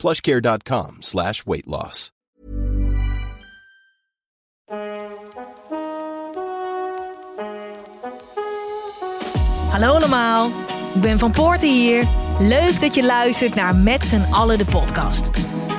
plushcare.com 0.00 0.96
slash 1.00 1.42
weight 1.44 1.66
loss. 1.66 2.10
Hallo 9.70 9.94
allemaal, 9.94 10.50
ik 10.94 11.00
ben 11.00 11.18
Van 11.18 11.30
Poorten 11.30 11.72
hier. 11.72 12.08
Leuk 12.38 12.80
dat 12.80 12.94
je 12.94 13.04
luistert 13.04 13.54
naar 13.54 13.76
Met 13.76 14.04
z'n 14.04 14.22
allen 14.30 14.58
de 14.58 14.64
podcast. 14.64 15.30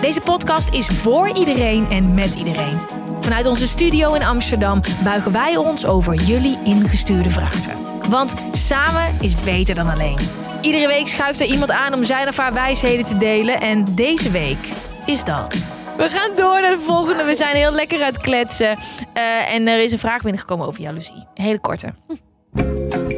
Deze 0.02 0.20
podcast 0.20 0.74
is 0.74 0.88
voor 0.88 1.38
iedereen 1.38 1.90
en 1.90 2.14
met 2.14 2.36
iedereen. 2.36 2.82
Vanuit 3.22 3.46
onze 3.46 3.68
studio 3.68 4.14
in 4.14 4.24
Amsterdam 4.24 4.82
buigen 5.04 5.32
wij 5.32 5.58
ons 5.58 5.86
over 5.86 6.14
jullie 6.14 6.58
ingestuurde 6.64 7.30
vragen. 7.30 8.10
Want 8.10 8.34
samen 8.52 9.16
is 9.22 9.36
beter 9.36 9.76
dan 9.76 9.88
alleen. 9.88 10.18
Iedere 10.62 10.88
week 10.88 11.08
schuift 11.08 11.42
er 11.42 11.48
iemand 11.48 11.72
aan 11.72 11.94
om 11.94 12.04
zijn 12.04 12.28
of 12.28 12.38
haar 12.38 12.54
wijsheden 12.54 13.06
te 13.06 13.18
delen. 13.18 13.62
En 13.62 13.86
deze 13.96 14.32
week 14.32 14.70
is 15.06 15.24
dat. 15.24 15.68
We 15.98 16.10
gaan 16.10 16.36
door 16.36 16.62
naar 16.62 16.76
de 16.76 16.80
volgende. 16.80 17.24
We 17.24 17.36
zijn 17.36 17.56
heel 17.56 17.72
lekker 17.72 18.02
uit 18.02 18.18
kletsen. 18.18 18.78
Eh, 19.14 19.54
en 19.54 19.68
er 19.68 19.84
is 19.84 19.92
een 19.92 20.00
vraag 20.00 20.22
binnengekomen 20.22 20.68
over 20.68 20.82
jaloezie. 20.82 21.28
Een 21.34 21.44
hele 21.44 21.60
korte. 21.60 21.94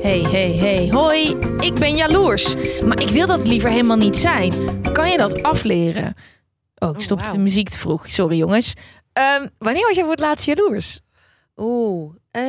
Hey, 0.01 0.19
hey, 0.21 0.51
hey, 0.51 0.89
hoi. 0.91 1.37
Ik 1.59 1.73
ben 1.73 1.95
jaloers. 1.95 2.55
Maar 2.85 3.01
ik 3.01 3.09
wil 3.09 3.27
dat 3.27 3.47
liever 3.47 3.69
helemaal 3.69 3.97
niet 3.97 4.17
zijn. 4.17 4.53
Kan 4.93 5.09
je 5.09 5.17
dat 5.17 5.43
afleren? 5.43 6.15
Oh, 6.77 6.95
ik 6.95 7.01
stopte 7.01 7.23
wauw. 7.23 7.35
de 7.35 7.41
muziek 7.41 7.69
te 7.69 7.79
vroeg. 7.79 8.09
Sorry 8.09 8.37
jongens. 8.37 8.73
Ehm, 9.13 9.47
wanneer 9.57 9.87
was 9.87 9.95
je 9.95 10.01
voor 10.01 10.11
het 10.11 10.19
laatst 10.19 10.45
jaloers? 10.45 10.99
Oeh, 11.57 12.13
eh, 12.31 12.43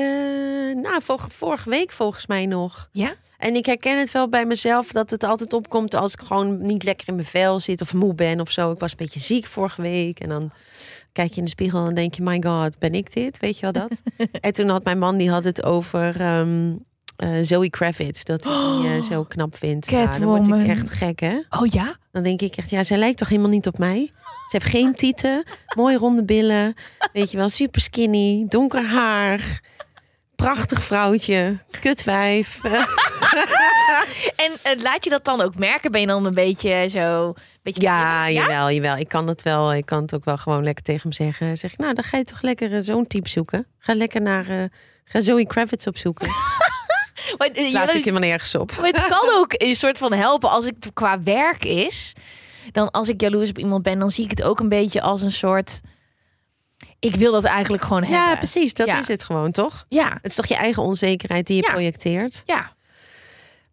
nou, 0.77 1.03
vor- 1.03 1.27
vorige 1.31 1.71
week 1.71 1.91
volgens 1.91 2.27
mij 2.27 2.47
nog. 2.47 2.89
Ja? 2.93 3.15
En 3.39 3.55
ik 3.55 3.67
herken 3.67 3.99
het 3.99 4.11
wel 4.13 4.29
bij 4.29 4.47
mezelf 4.47 4.87
dat 4.93 5.11
het 5.11 5.23
altijd 5.25 5.53
opkomt 5.53 5.95
als 5.95 6.13
ik 6.13 6.21
gewoon 6.21 6.61
niet 6.63 6.83
lekker 6.83 7.09
in 7.09 7.15
mijn 7.15 7.27
vel 7.27 7.61
zit 7.61 7.81
of 7.81 7.95
moe 7.95 8.15
ben 8.15 8.41
of 8.41 8.51
zo. 8.51 8.71
Ik 8.73 8.79
was 8.79 8.91
een 8.91 8.97
beetje 8.97 9.21
ziek 9.21 9.47
vorige 9.47 9.83
week 9.83 10.21
en 10.21 10.29
dan 10.29 10.51
kijk 11.13 11.31
je 11.31 11.37
in 11.37 11.43
de 11.43 11.49
spiegel 11.49 11.87
en 11.87 11.95
denk 11.95 12.15
je, 12.15 12.23
my 12.23 12.43
god, 12.47 12.79
ben 12.79 12.95
ik 12.95 13.13
dit? 13.13 13.39
Weet 13.39 13.59
je 13.59 13.63
wel 13.63 13.73
dat? 13.73 14.03
en 14.41 14.53
toen 14.53 14.69
had 14.69 14.85
mijn 14.85 14.99
man, 14.99 15.17
die 15.17 15.31
had 15.31 15.45
het 15.45 15.63
over 15.65 16.21
ehm 16.21 16.73
eh, 17.17 17.29
Zoe 17.43 17.71
Kravitz, 17.71 18.23
dat 18.23 18.45
hij 18.45 18.53
die 18.81 18.89
eh, 18.97 19.03
zo 19.13 19.25
knap 19.25 19.57
vindt. 19.57 19.91
Ja, 19.91 20.07
dan 20.07 20.29
word 20.29 20.49
ik 20.49 20.67
echt 20.69 20.91
gek, 20.91 21.21
hè? 21.21 21.39
Oh 21.51 21.67
ja? 21.67 21.97
Dan 22.15 22.23
denk 22.23 22.41
ik 22.41 22.57
echt, 22.57 22.71
ja, 22.71 22.85
zij 22.85 22.97
lijkt 22.99 23.19
toch 23.19 23.29
helemaal 23.29 23.51
niet 23.51 23.67
op 23.67 23.79
mij? 23.79 24.11
Ze 24.23 24.57
heeft 24.59 24.71
geen 24.71 24.95
tieten, 24.95 25.45
mooie 25.77 25.97
ronde 25.97 26.25
billen, 26.25 26.75
weet 27.13 27.31
je 27.31 27.37
wel, 27.37 27.49
super 27.49 27.81
skinny, 27.81 28.45
donker 28.49 28.87
haar, 28.87 29.61
prachtig 30.37 30.85
vrouwtje, 30.85 31.59
kutwijf. 31.81 32.61
En 34.37 34.53
eh, 34.63 34.83
laat 34.83 35.05
je 35.05 35.11
dat 35.11 35.25
dan 35.25 35.41
ook 35.41 35.59
merken? 35.59 35.91
Ben 35.91 36.01
je 36.01 36.07
dan 36.07 36.27
een 36.27 36.35
beetje 36.35 36.89
zo... 36.89 37.35
Beetje 37.63 37.81
Ja, 37.81 38.31
jawel, 38.31 38.71
jawel. 38.71 38.97
Ik 38.97 39.09
kan 39.09 39.29
het 39.29 39.43
wel. 39.43 39.75
Ik 39.75 39.87
kan 39.87 40.03
het 40.03 40.15
ook 40.15 40.25
wel 40.25 40.37
gewoon 40.37 40.65
lekker 40.65 40.85
tegen 40.85 41.03
hem 41.03 41.13
zeggen. 41.13 41.59
Zeg 41.59 41.77
nou, 41.77 41.95
dan 41.95 42.05
ga 42.05 42.17
je 42.17 42.25
toch 42.25 42.43
lekker 42.43 42.75
eh, 42.75 42.81
zo'n 42.83 43.07
type 43.07 43.29
zoeken. 43.29 43.67
Ga 43.79 43.95
lekker 43.95 44.23
naar, 44.23 44.49
eh, 44.49 44.65
ga 45.05 45.21
Zoe 45.21 45.47
Kravitz 45.47 45.87
opzoeken. 45.87 46.29
Maar, 47.39 47.49
eh, 47.49 47.63
Laat 47.63 47.73
jaloers- 47.73 47.95
ik 47.95 48.05
helemaal 48.05 48.29
nergens 48.29 48.55
op. 48.55 48.77
Maar 48.77 48.87
het 48.87 49.07
kan 49.07 49.29
ook 49.35 49.55
een 49.57 49.77
soort 49.77 49.99
van 49.99 50.13
helpen 50.13 50.51
als 50.51 50.65
het 50.65 50.91
qua 50.93 51.23
werk 51.23 51.65
is. 51.65 52.13
Dan 52.73 52.91
als 52.91 53.09
ik 53.09 53.21
jaloers 53.21 53.49
op 53.51 53.59
iemand 53.59 53.83
ben, 53.83 53.99
dan 53.99 54.11
zie 54.11 54.25
ik 54.25 54.31
het 54.31 54.43
ook 54.43 54.61
een 54.61 54.69
beetje 54.69 55.01
als 55.01 55.23
een 55.23 55.33
soort. 55.33 55.81
Ik 56.99 57.15
wil 57.15 57.33
dat 57.33 57.45
eigenlijk 57.45 57.83
gewoon 57.83 58.03
hebben. 58.03 58.19
Ja, 58.29 58.37
precies. 58.37 58.75
Dat 58.75 58.87
Ja. 58.87 58.99
is 58.99 59.09
het 59.09 59.25
gewoon, 59.25 59.51
toch? 59.51 59.85
Ja, 59.89 60.09
Het 60.13 60.25
is 60.31 60.35
toch 60.35 60.47
je 60.47 60.55
eigen 60.55 60.83
onzekerheid 60.83 61.47
die 61.47 61.57
je 61.57 61.63
Ja. 61.63 61.73
projecteert. 61.73 62.43
ja. 62.47 62.73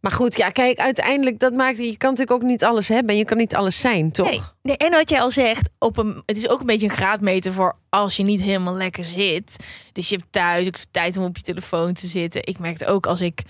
Maar 0.01 0.11
goed, 0.11 0.37
ja, 0.37 0.49
kijk, 0.49 0.77
uiteindelijk, 0.79 1.39
dat 1.39 1.53
maakt, 1.53 1.77
je 1.77 1.97
kan 1.97 2.09
natuurlijk 2.09 2.43
ook 2.43 2.49
niet 2.49 2.63
alles 2.63 2.87
hebben. 2.87 3.09
En 3.11 3.17
je 3.17 3.25
kan 3.25 3.37
niet 3.37 3.55
alles 3.55 3.79
zijn, 3.79 4.11
toch? 4.11 4.29
Nee, 4.29 4.41
nee, 4.61 4.77
en 4.77 4.91
wat 4.91 5.09
jij 5.09 5.21
al 5.21 5.31
zegt, 5.31 5.69
op 5.79 5.97
een, 5.97 6.23
het 6.25 6.37
is 6.37 6.47
ook 6.49 6.59
een 6.59 6.65
beetje 6.65 6.87
een 6.89 6.95
graadmeter 6.95 7.53
voor 7.53 7.77
als 7.89 8.15
je 8.15 8.23
niet 8.23 8.41
helemaal 8.41 8.75
lekker 8.75 9.03
zit. 9.03 9.55
Dus 9.93 10.09
je 10.09 10.15
hebt 10.15 10.31
thuis 10.31 10.67
ook 10.67 10.75
tijd 10.91 11.17
om 11.17 11.23
op 11.23 11.37
je 11.37 11.43
telefoon 11.43 11.93
te 11.93 12.07
zitten. 12.07 12.47
Ik 12.47 12.59
merk 12.59 12.79
het 12.79 12.87
ook 12.87 13.05
als 13.05 13.21
ik 13.21 13.41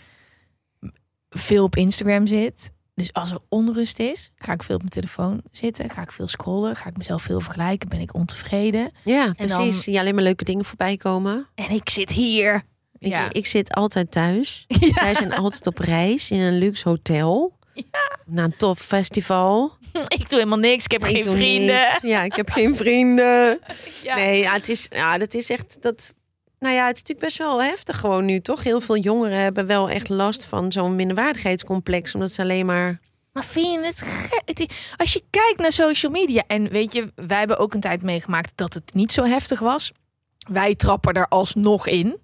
veel 1.29 1.63
op 1.63 1.75
Instagram 1.75 2.28
zit. 2.28 2.72
Dus 2.95 3.13
als 3.13 3.31
er 3.31 3.38
onrust 3.50 4.00
is, 4.00 4.31
ga 4.35 4.53
ik 4.53 4.63
veel 4.63 4.75
op 4.75 4.81
mijn 4.81 4.94
telefoon 4.94 5.41
zitten. 5.51 5.90
Ga 5.90 6.01
ik 6.01 6.11
veel 6.11 6.28
scrollen. 6.28 6.75
Ga 6.75 6.90
ik 6.90 6.97
mezelf 6.97 7.22
veel 7.22 7.40
vergelijken. 7.41 7.90
Ben 7.90 8.00
ik 8.00 8.13
ontevreden. 8.13 8.91
Ja, 9.03 9.25
En 9.25 9.34
precies. 9.34 9.56
dan- 9.57 9.73
Zie 9.73 9.94
je 9.94 10.00
alleen 10.00 10.16
maar 10.16 10.23
leuke 10.23 10.44
dingen 10.44 10.66
voorbij 10.66 10.97
komen. 10.97 11.47
En 11.56 11.69
ik 11.69 11.90
zit 11.90 12.11
hier. 12.11 12.63
Ik, 13.01 13.12
Ja. 13.12 13.28
ik 13.31 13.45
zit 13.45 13.73
altijd 13.73 14.12
thuis. 14.12 14.66
Ja. 14.79 14.94
Zij 14.94 15.13
zijn 15.13 15.34
altijd 15.34 15.67
op 15.67 15.78
reis 15.78 16.31
in 16.31 16.39
een 16.39 16.57
luxe 16.57 16.89
hotel. 16.89 17.57
Naar 18.25 18.45
een 18.45 18.57
tof 18.57 18.79
festival. 18.79 19.72
Ik 20.17 20.29
doe 20.29 20.39
helemaal 20.39 20.57
niks. 20.57 20.84
Ik 20.85 20.91
heb 20.91 21.06
Ik 21.06 21.23
geen 21.23 21.31
vrienden. 21.31 21.75
niks. 21.79 22.01
Ja, 22.01 22.23
ik 22.23 22.35
heb 22.35 22.50
geen 22.50 22.75
vrienden. 22.81 23.59
Ja. 24.03 24.16
Nee, 24.16 24.41
ja, 24.41 24.53
het 24.53 24.69
is, 24.69 24.88
ja, 24.90 25.17
dat 25.17 25.34
is 25.34 25.50
echt 25.50 25.78
dat. 25.81 26.13
Nou 26.59 26.75
ja, 26.75 26.85
het 26.88 26.95
is 26.95 27.01
natuurlijk 27.01 27.19
best 27.28 27.38
wel 27.38 27.63
heftig 27.63 28.00
gewoon 28.00 28.25
nu, 28.25 28.40
toch? 28.40 28.63
Heel 28.63 28.81
veel 28.81 28.97
jongeren 28.97 29.38
hebben 29.38 29.66
wel 29.66 29.90
echt 29.90 30.09
last 30.09 30.45
van 30.45 30.72
zo'n 30.72 30.95
minderwaardigheidscomplex, 30.95 32.13
omdat 32.13 32.31
ze 32.31 32.41
alleen 32.41 32.66
maar. 32.66 33.00
Maar 33.34 33.45
vind 33.45 33.67
je 33.72 33.79
het 33.85 34.01
gek? 34.06 34.41
Het- 34.45 34.73
Als 34.97 35.13
je 35.13 35.23
kijkt 35.29 35.59
naar 35.59 35.72
social 35.72 36.11
media. 36.11 36.44
En 36.47 36.69
weet 36.69 36.94
je, 36.94 37.11
wij 37.16 37.38
hebben 37.38 37.57
ook 37.57 37.73
een 37.73 37.79
tijd 37.79 38.01
meegemaakt 38.01 38.51
dat 38.56 38.73
het 38.73 38.94
niet 38.94 39.11
zo 39.11 39.23
heftig 39.23 39.59
was. 39.59 39.91
Wij 40.51 40.75
trappen 40.75 41.13
er 41.13 41.28
alsnog 41.28 41.88
in. 41.88 42.19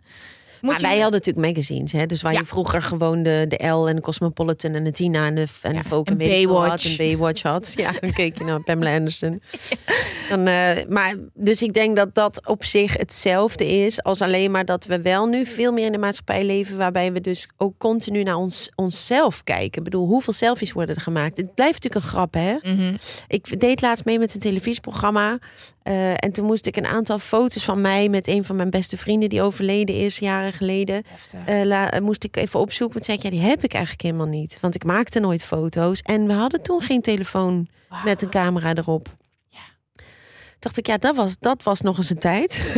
Moet 0.62 0.72
Maar 0.72 0.80
je- 0.82 0.88
wij 0.88 1.00
hadden 1.00 1.20
natuurlijk 1.20 1.48
magazines, 1.56 1.92
hè? 1.92 2.06
Dus 2.06 2.22
waar 2.22 2.34
Ja. 2.34 2.40
je 2.40 2.46
vroeger 2.46 2.82
gewoon 2.82 3.24
de, 3.24 3.46
de 3.48 3.68
L 3.68 3.88
en 3.88 3.96
de 3.96 4.02
Cosmopolitan 4.02 4.74
en 4.74 4.84
de 4.84 4.92
Tina 4.92 5.26
en 5.26 5.36
de, 5.36 5.46
en 5.62 5.74
Ja, 5.74 5.82
de 5.82 5.88
Vogue 5.88 6.06
en 6.06 6.18
Baywatch. 6.18 6.86
en 6.92 6.98
Baywatch 6.98 7.42
had. 7.42 7.74
Ja, 7.76 7.92
dan 8.02 8.12
keek 8.14 8.38
je 8.38 8.44
naar 8.44 8.64
Pamela 8.64 8.96
Anderson. 8.96 9.40
Dan, 10.30 10.48
eh, 10.48 10.70
maar, 10.90 11.16
dus 11.34 11.62
ik 11.62 11.74
denk 11.74 11.96
dat 11.96 12.16
dat 12.16 12.48
op 12.48 12.66
zich 12.66 12.98
hetzelfde 12.98 13.68
is 13.68 14.04
als 14.04 14.22
alleen 14.22 14.52
maar 14.52 14.66
dat 14.66 14.86
we 14.86 15.02
wel 15.02 15.26
nu 15.26 15.46
veel 15.46 15.72
meer 15.72 15.86
in 15.86 15.92
de 15.92 15.98
maatschappij 15.98 16.44
leven 16.46 16.78
waarbij 16.78 17.12
we 17.14 17.22
dus 17.22 17.48
ook 17.58 17.74
continu 17.78 18.24
naar 18.24 18.36
ons, 18.36 18.72
onszelf 18.76 19.44
kijken. 19.44 19.78
Ik 19.78 19.84
bedoel, 19.84 20.08
hoeveel 20.08 20.34
selfies 20.34 20.72
worden 20.72 20.96
er 20.96 21.02
gemaakt? 21.02 21.38
Het 21.38 21.54
blijft 21.56 21.74
natuurlijk 21.84 22.04
een 22.06 22.12
grap, 22.12 22.34
hè? 22.34 22.56
Mhm. 22.62 22.96
Ik 23.28 23.60
deed 23.60 23.82
laatst 23.82 24.06
mee 24.06 24.20
met 24.20 24.34
een 24.34 24.40
televisieprogramma. 24.40 25.38
Eh, 25.88 26.12
en 26.12 26.32
toen 26.32 26.46
moest 26.46 26.66
ik 26.66 26.76
een 26.78 26.86
aantal 26.86 27.20
foto's 27.20 27.64
van 27.64 27.82
mij 27.82 28.10
met 28.10 28.28
een 28.28 28.44
van 28.44 28.56
mijn 28.56 28.70
beste 28.70 28.98
vrienden 28.98 29.30
die 29.30 29.42
overleden 29.42 29.96
is 29.96 30.20
jaren 30.20 30.54
geleden. 30.54 31.04
Eh, 31.46 31.62
la- 31.64 31.92
eh, 31.92 32.02
moest 32.02 32.24
ik 32.24 32.38
even 32.38 32.60
opzoeken. 32.60 32.94
Want 32.94 33.06
zei 33.06 33.18
ik, 33.18 33.24
ja, 33.24 33.30
die 33.30 33.40
heb 33.50 33.64
ik 33.64 33.74
eigenlijk 33.74 34.04
helemaal 34.04 34.26
niet. 34.28 34.58
Want 34.62 34.76
ik 34.76 34.84
maakte 34.84 35.20
nooit 35.20 35.44
foto's. 35.44 36.02
En 36.02 36.28
we 36.28 36.34
hadden 36.34 36.62
toen 36.62 36.82
geen 36.82 37.02
telefoon 37.02 37.68
met 38.04 38.22
een 38.22 38.30
camera 38.30 38.74
erop. 38.76 39.16
Ja. 39.48 39.60
Dacht 40.60 40.78
ik, 40.78 40.88
ja, 40.88 40.98
dat 40.98 41.16
was, 41.16 41.36
dat 41.40 41.64
was 41.64 41.82
nog 41.82 41.98
eens 41.98 42.10
een 42.10 42.20
tijd. 42.20 42.64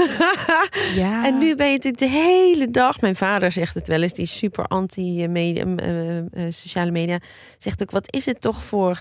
Ja. 0.95 1.25
En 1.25 1.37
nu 1.37 1.55
ben 1.55 1.67
je 1.67 1.73
natuurlijk 1.73 2.03
de 2.03 2.09
hele 2.19 2.71
dag. 2.71 3.01
Mijn 3.01 3.15
vader 3.15 3.51
zegt 3.51 3.75
het 3.75 3.87
wel 3.87 4.01
eens, 4.01 4.13
die 4.13 4.23
is 4.23 4.37
super 4.37 4.65
anti-sociale 4.65 6.91
media. 6.91 7.19
Zegt 7.57 7.81
ook, 7.81 7.91
wat 7.91 8.13
is 8.13 8.25
het 8.25 8.41
toch 8.41 8.63
voor 8.63 8.99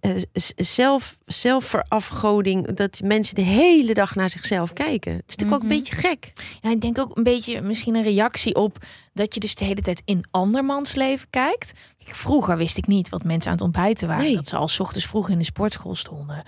eh, 0.00 0.10
zelf, 0.56 1.18
zelfverafgoding 1.26 2.72
dat 2.74 3.00
mensen 3.04 3.34
de 3.34 3.40
hele 3.42 3.94
dag 3.94 4.14
naar 4.14 4.30
zichzelf 4.30 4.72
kijken. 4.72 5.12
Het 5.12 5.22
is 5.26 5.36
natuurlijk 5.36 5.62
ook 5.62 5.68
Mhm. 5.68 5.72
een 5.72 5.78
beetje 5.78 5.94
gek. 6.08 6.32
Ja, 6.60 6.70
ik 6.70 6.80
denk 6.80 6.98
ook 6.98 7.16
een 7.16 7.22
beetje 7.22 7.60
misschien 7.60 7.94
een 7.94 8.02
reactie 8.02 8.54
op 8.54 8.76
dat 9.12 9.34
je 9.34 9.40
dus 9.40 9.54
de 9.54 9.64
hele 9.64 9.82
tijd 9.82 10.02
in 10.04 10.24
andermans 10.30 10.94
leven 10.94 11.26
kijkt. 11.30 11.72
Kijk, 12.04 12.16
vroeger 12.16 12.56
wist 12.56 12.78
ik 12.78 12.86
niet 12.86 13.08
wat 13.08 13.24
mensen 13.24 13.50
aan 13.50 13.56
het 13.56 13.64
ontbijten 13.66 14.08
waren. 14.08 14.24
Nee. 14.24 14.34
Dat 14.34 14.48
ze 14.48 14.56
al 14.56 14.68
's 14.68 14.80
ochtends 14.80 15.06
vroeg 15.06 15.28
in 15.28 15.38
de 15.38 15.44
sportschool 15.44 15.94
stonden. 15.94 16.42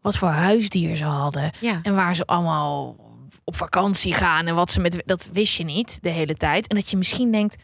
Wat 0.00 0.16
voor 0.16 0.28
huisdier 0.28 0.96
ze 0.96 1.04
hadden. 1.04 1.50
Ja. 1.60 1.80
En 1.82 1.94
waar 1.94 2.16
ze 2.16 2.24
allemaal 2.26 2.96
op 3.44 3.56
vakantie 3.56 4.12
gaan. 4.12 4.46
En 4.46 4.54
wat 4.54 4.70
ze 4.70 4.80
met. 4.80 5.02
Dat 5.06 5.28
wist 5.32 5.56
je 5.56 5.64
niet 5.64 5.98
de 6.02 6.08
hele 6.10 6.34
tijd. 6.36 6.66
En 6.66 6.76
dat 6.76 6.90
je 6.90 6.96
misschien 6.96 7.32
denkt: 7.32 7.56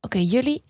oké, 0.00 0.18
jullie. 0.18 0.62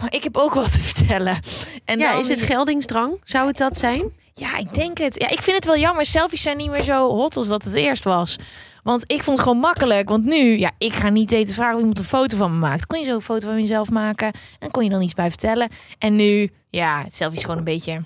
Maar 0.00 0.12
ik 0.14 0.22
heb 0.24 0.36
ook 0.36 0.54
wat 0.54 0.72
te 0.72 0.80
vertellen. 0.82 1.38
En 1.84 1.98
ja, 1.98 2.12
dan- 2.12 2.20
is 2.20 2.28
het 2.28 2.42
geldingsdrang? 2.42 3.20
Zou 3.24 3.46
het 3.48 3.56
dat 3.56 3.78
zijn? 3.78 4.12
ja, 4.34 4.56
ik 4.56 4.74
denk 4.74 4.98
het. 4.98 5.20
Ja, 5.20 5.28
ik 5.28 5.42
vind 5.42 5.56
het 5.56 5.64
wel 5.64 5.76
jammer. 5.78 6.06
Selfies 6.06 6.42
zijn 6.42 6.56
niet 6.56 6.70
meer 6.70 6.82
zo 6.82 7.08
hot 7.14 7.36
als 7.36 7.48
dat 7.48 7.64
het 7.64 7.74
eerst 7.74 8.04
was. 8.04 8.36
Want 8.82 9.04
ik 9.06 9.22
vond 9.22 9.36
het 9.38 9.46
gewoon 9.46 9.62
makkelijk. 9.62 10.08
Want 10.08 10.24
nu, 10.24 10.58
ja, 10.58 10.70
ik 10.78 10.92
ga 10.94 11.08
niet 11.08 11.32
eten 11.32 11.54
vragen 11.54 11.72
of 11.74 11.78
iemand 11.80 11.98
een 11.98 12.04
foto 12.04 12.36
van 12.36 12.52
me 12.52 12.58
maakt. 12.58 12.86
Kon 12.86 12.98
je 12.98 13.04
zo 13.04 13.14
een 13.14 13.22
foto 13.22 13.48
van 13.48 13.60
jezelf 13.60 13.90
maken 13.90 14.32
en 14.58 14.70
kon 14.70 14.84
je 14.84 14.90
dan 14.90 15.02
iets 15.02 15.14
bij 15.14 15.28
vertellen. 15.28 15.68
En 15.98 16.16
nu, 16.16 16.50
ja, 16.70 17.02
het 17.04 17.16
selfie 17.16 17.36
is 17.38 17.42
gewoon 17.44 17.58
een 17.58 17.64
beetje 17.64 18.04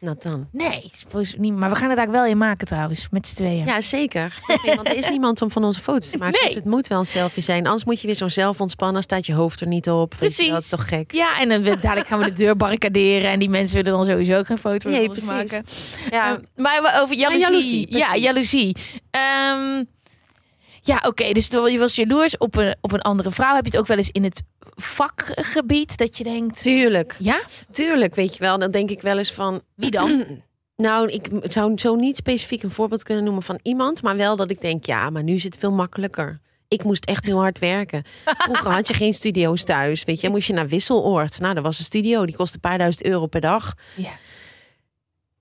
Nathan. 0.00 0.48
Nee, 0.52 0.68
het 0.82 0.92
is 0.92 1.04
volgens- 1.08 1.34
niet, 1.38 1.56
maar 1.56 1.70
we 1.70 1.76
gaan 1.76 1.88
het 1.88 1.96
daar 1.98 2.10
wel 2.10 2.24
in 2.26 2.38
maken 2.38 2.66
trouwens, 2.66 3.06
met 3.10 3.26
z'n 3.28 3.34
tweeën. 3.36 3.66
Ja, 3.66 3.80
zeker. 3.80 4.38
Want 4.76 4.88
er 4.88 4.96
is 4.96 5.08
niemand 5.08 5.42
om 5.42 5.50
van 5.50 5.64
onze 5.64 5.80
foto's 5.80 6.10
te 6.10 6.16
maken. 6.18 6.38
Nee. 6.40 6.46
Dus 6.46 6.54
het 6.54 6.64
moet 6.64 6.86
wel 6.86 6.98
een 6.98 7.04
selfie 7.06 7.42
zijn. 7.42 7.64
Anders 7.64 7.84
moet 7.84 8.00
je 8.00 8.06
weer 8.06 8.16
zo'n 8.16 8.30
zelf 8.30 8.60
ontspannen. 8.60 9.02
staat 9.02 9.26
je 9.26 9.34
hoofd 9.34 9.60
er 9.60 9.66
niet 9.66 9.90
op. 9.90 10.14
Wel, 10.14 10.28
Dat 10.50 10.60
is 10.62 10.68
toch 10.68 10.88
gek? 10.88 11.12
Ja, 11.12 11.38
en 11.40 11.48
dan 11.48 11.62
dadelijk 11.62 12.06
gaan 12.06 12.18
we 12.18 12.24
de 12.24 12.32
deur 12.32 12.56
barricaderen 12.56 13.30
en 13.30 13.38
die 13.38 13.48
mensen 13.50 13.76
willen 13.76 13.92
dan 13.92 14.04
sowieso 14.04 14.42
geen 14.42 14.58
foto 14.58 14.88
Nee, 14.90 14.98
van 15.06 15.08
ons 15.08 15.24
precies. 15.26 15.50
maken. 15.50 15.64
Ja, 16.10 16.30
Ehm, 16.34 16.42
maar 16.62 17.00
over 17.02 17.16
jaloezie. 17.16 17.40
jaloezie, 17.40 17.86
ja, 17.98 18.06
precies. 18.08 18.24
jaloezie. 18.24 18.76
Ehm, 19.10 19.84
ja, 20.86 21.02
oké. 21.06 21.32
dus 21.32 21.48
je 21.48 21.78
was 21.78 21.94
jaloers 21.94 22.38
op 22.38 22.56
een, 22.56 22.76
op 22.80 22.92
een 22.92 23.02
andere 23.02 23.30
vrouw. 23.30 23.54
Heb 23.54 23.64
je 23.64 23.70
het 23.70 23.80
ook 23.80 23.86
wel 23.86 23.96
eens 23.96 24.10
in 24.10 24.24
het 24.24 24.42
vakgebied 24.74 25.96
dat 25.96 26.18
je 26.18 26.24
denkt... 26.24 26.62
tuurlijk. 26.62 27.16
Ja? 27.18 27.40
Tuurlijk, 27.70 28.14
weet 28.14 28.32
je 28.32 28.40
wel. 28.40 28.58
Dan 28.58 28.70
denk 28.70 28.90
ik 28.90 29.00
wel 29.00 29.18
eens 29.18 29.32
van... 29.32 29.62
Wie 29.74 29.90
dan? 29.90 30.24
Nou, 30.76 31.10
ik 31.10 31.28
zou 31.42 31.78
zo 31.78 31.94
niet 31.94 32.16
specifiek 32.16 32.62
een 32.62 32.70
voorbeeld 32.70 33.02
kunnen 33.02 33.24
noemen 33.24 33.42
van 33.42 33.58
iemand. 33.62 34.02
Maar 34.02 34.16
wel 34.16 34.36
dat 34.36 34.50
ik 34.50 34.60
denk, 34.60 34.84
ja, 34.84 35.10
maar 35.10 35.22
nu 35.22 35.34
is 35.34 35.44
het 35.44 35.56
veel 35.56 35.72
makkelijker. 35.72 36.40
Ik 36.68 36.84
moest 36.84 37.04
echt 37.04 37.24
heel 37.24 37.38
hard 37.38 37.58
werken. 37.58 38.02
Vroeger 38.24 38.70
had 38.70 38.88
je 38.88 38.94
geen 38.94 39.14
studio's 39.14 39.64
thuis. 39.64 40.04
Weet 40.04 40.20
je, 40.20 40.30
moest 40.30 40.46
je 40.46 40.52
naar 40.52 40.68
Wisseloord. 40.68 41.38
Nou, 41.38 41.54
dat 41.54 41.62
was 41.62 41.78
een 41.78 41.84
studio. 41.84 42.26
Die 42.26 42.36
kostte 42.36 42.54
een 42.54 42.70
paar 42.70 42.78
duizend 42.78 43.04
euro 43.04 43.26
per 43.26 43.40
dag. 43.40 43.74
Ja. 43.94 44.12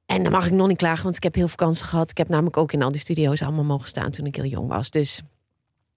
En 0.05 0.23
dan 0.23 0.31
mag 0.31 0.45
ik 0.45 0.51
nog 0.51 0.67
niet 0.67 0.77
klagen, 0.77 1.03
want 1.03 1.15
ik 1.15 1.23
heb 1.23 1.35
heel 1.35 1.47
veel 1.47 1.55
kansen 1.55 1.87
gehad. 1.87 2.09
Ik 2.09 2.17
heb 2.17 2.29
namelijk 2.29 2.57
ook 2.57 2.71
in 2.71 2.83
al 2.83 2.91
die 2.91 3.01
studio's 3.01 3.41
allemaal 3.41 3.63
mogen 3.63 3.87
staan 3.87 4.11
toen 4.11 4.25
ik 4.25 4.35
heel 4.35 4.45
jong 4.45 4.67
was. 4.67 4.89
Dus 4.89 5.21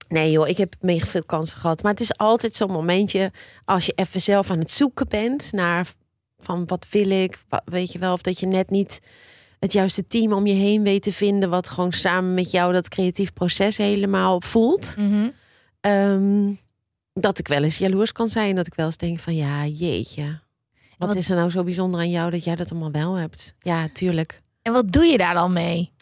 nee 0.09 0.31
joh, 0.31 0.49
ik 0.49 0.57
heb 0.57 0.75
mega 0.81 1.07
veel 1.07 1.23
kansen 1.23 1.59
gehad. 1.59 1.83
Maar 1.83 1.93
het 1.93 2.01
is 2.01 2.17
altijd 2.17 2.55
zo'n 2.55 2.71
momentje 2.71 3.33
als 3.65 3.87
je 3.87 3.93
even 3.95 4.21
zelf 4.21 4.51
aan 4.51 4.59
het 4.59 4.71
zoeken 4.73 5.09
bent 5.09 5.53
naar 5.53 5.87
van 6.39 6.67
wat 6.67 6.87
wil 6.91 7.11
ik, 7.11 7.39
weet 7.65 7.93
je 7.93 7.99
wel, 7.99 8.13
of 8.13 8.23
dat 8.23 8.41
je 8.41 8.47
net 8.47 8.71
niet 8.71 9.01
het 9.59 9.73
juiste 9.73 10.07
team 10.07 10.33
om 10.33 10.47
je 10.47 10.55
heen 10.55 10.83
weet 10.83 11.03
te 11.03 11.13
vinden, 11.13 11.51
wat 11.51 11.69
gewoon 11.69 11.93
samen 11.93 12.35
met 12.35 12.51
jou 12.51 12.73
dat 12.73 12.89
creatief 12.89 13.33
proces 13.33 13.77
helemaal 13.77 14.41
voelt. 14.41 14.95
Mhm. 14.99 15.29
Ehm, 15.81 16.53
dat 17.13 17.39
ik 17.39 17.49
wel 17.49 17.63
eens 17.63 17.79
jaloers 17.79 18.13
kan 18.13 18.29
zijn, 18.29 18.55
dat 18.55 18.67
ik 18.67 18.75
wel 18.75 18.87
eens 18.87 18.97
denk 18.97 19.19
van 19.19 19.35
ja, 19.35 19.67
jeetje. 19.67 20.41
Wat 20.99 21.09
wat- 21.09 21.17
is 21.17 21.31
er 21.31 21.37
nou 21.37 21.51
zo 21.51 21.63
bijzonder 21.65 22.01
aan 22.01 22.11
jou 22.11 22.31
dat 22.31 22.45
jij 22.45 22.57
dat 22.57 22.71
allemaal 22.71 22.91
wel 22.91 23.15
hebt? 23.15 23.55
Ja, 23.61 23.89
tuurlijk. 23.93 24.43
En 24.63 24.73
wat 24.73 24.93
doe 24.93 25.05
je 25.05 25.19
daar 25.19 25.35
dan 25.35 25.53
mee? 25.53 25.93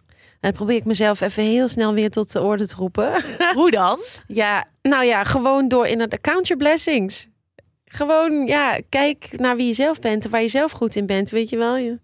Dan 0.46 0.54
probeer 0.54 0.76
ik 0.76 0.84
mezelf 0.84 1.20
even 1.20 1.42
heel 1.42 1.68
snel 1.68 1.94
weer 1.94 2.10
tot 2.10 2.32
de 2.32 2.42
orde 2.42 2.66
te 2.66 2.74
roepen. 2.74 3.12
Hoe 3.54 3.70
dan? 3.70 3.98
ja, 4.26 4.64
nou 4.82 5.04
ja, 5.04 5.24
gewoon 5.24 5.68
door 5.68 5.86
in 5.86 6.00
het 6.00 6.20
count 6.20 6.46
your 6.46 6.62
blessings. 6.62 7.28
Gewoon, 7.84 8.46
ja, 8.46 8.78
kijk 8.88 9.28
naar 9.36 9.56
wie 9.56 9.66
je 9.66 9.72
zelf 9.72 9.98
bent 9.98 10.24
en 10.24 10.30
waar 10.30 10.42
je 10.42 10.48
zelf 10.48 10.72
goed 10.72 10.96
in 10.96 11.06
bent, 11.06 11.30
weet 11.30 11.48
je 11.48 11.56
wel. 11.56 11.76
Je, 11.76 11.98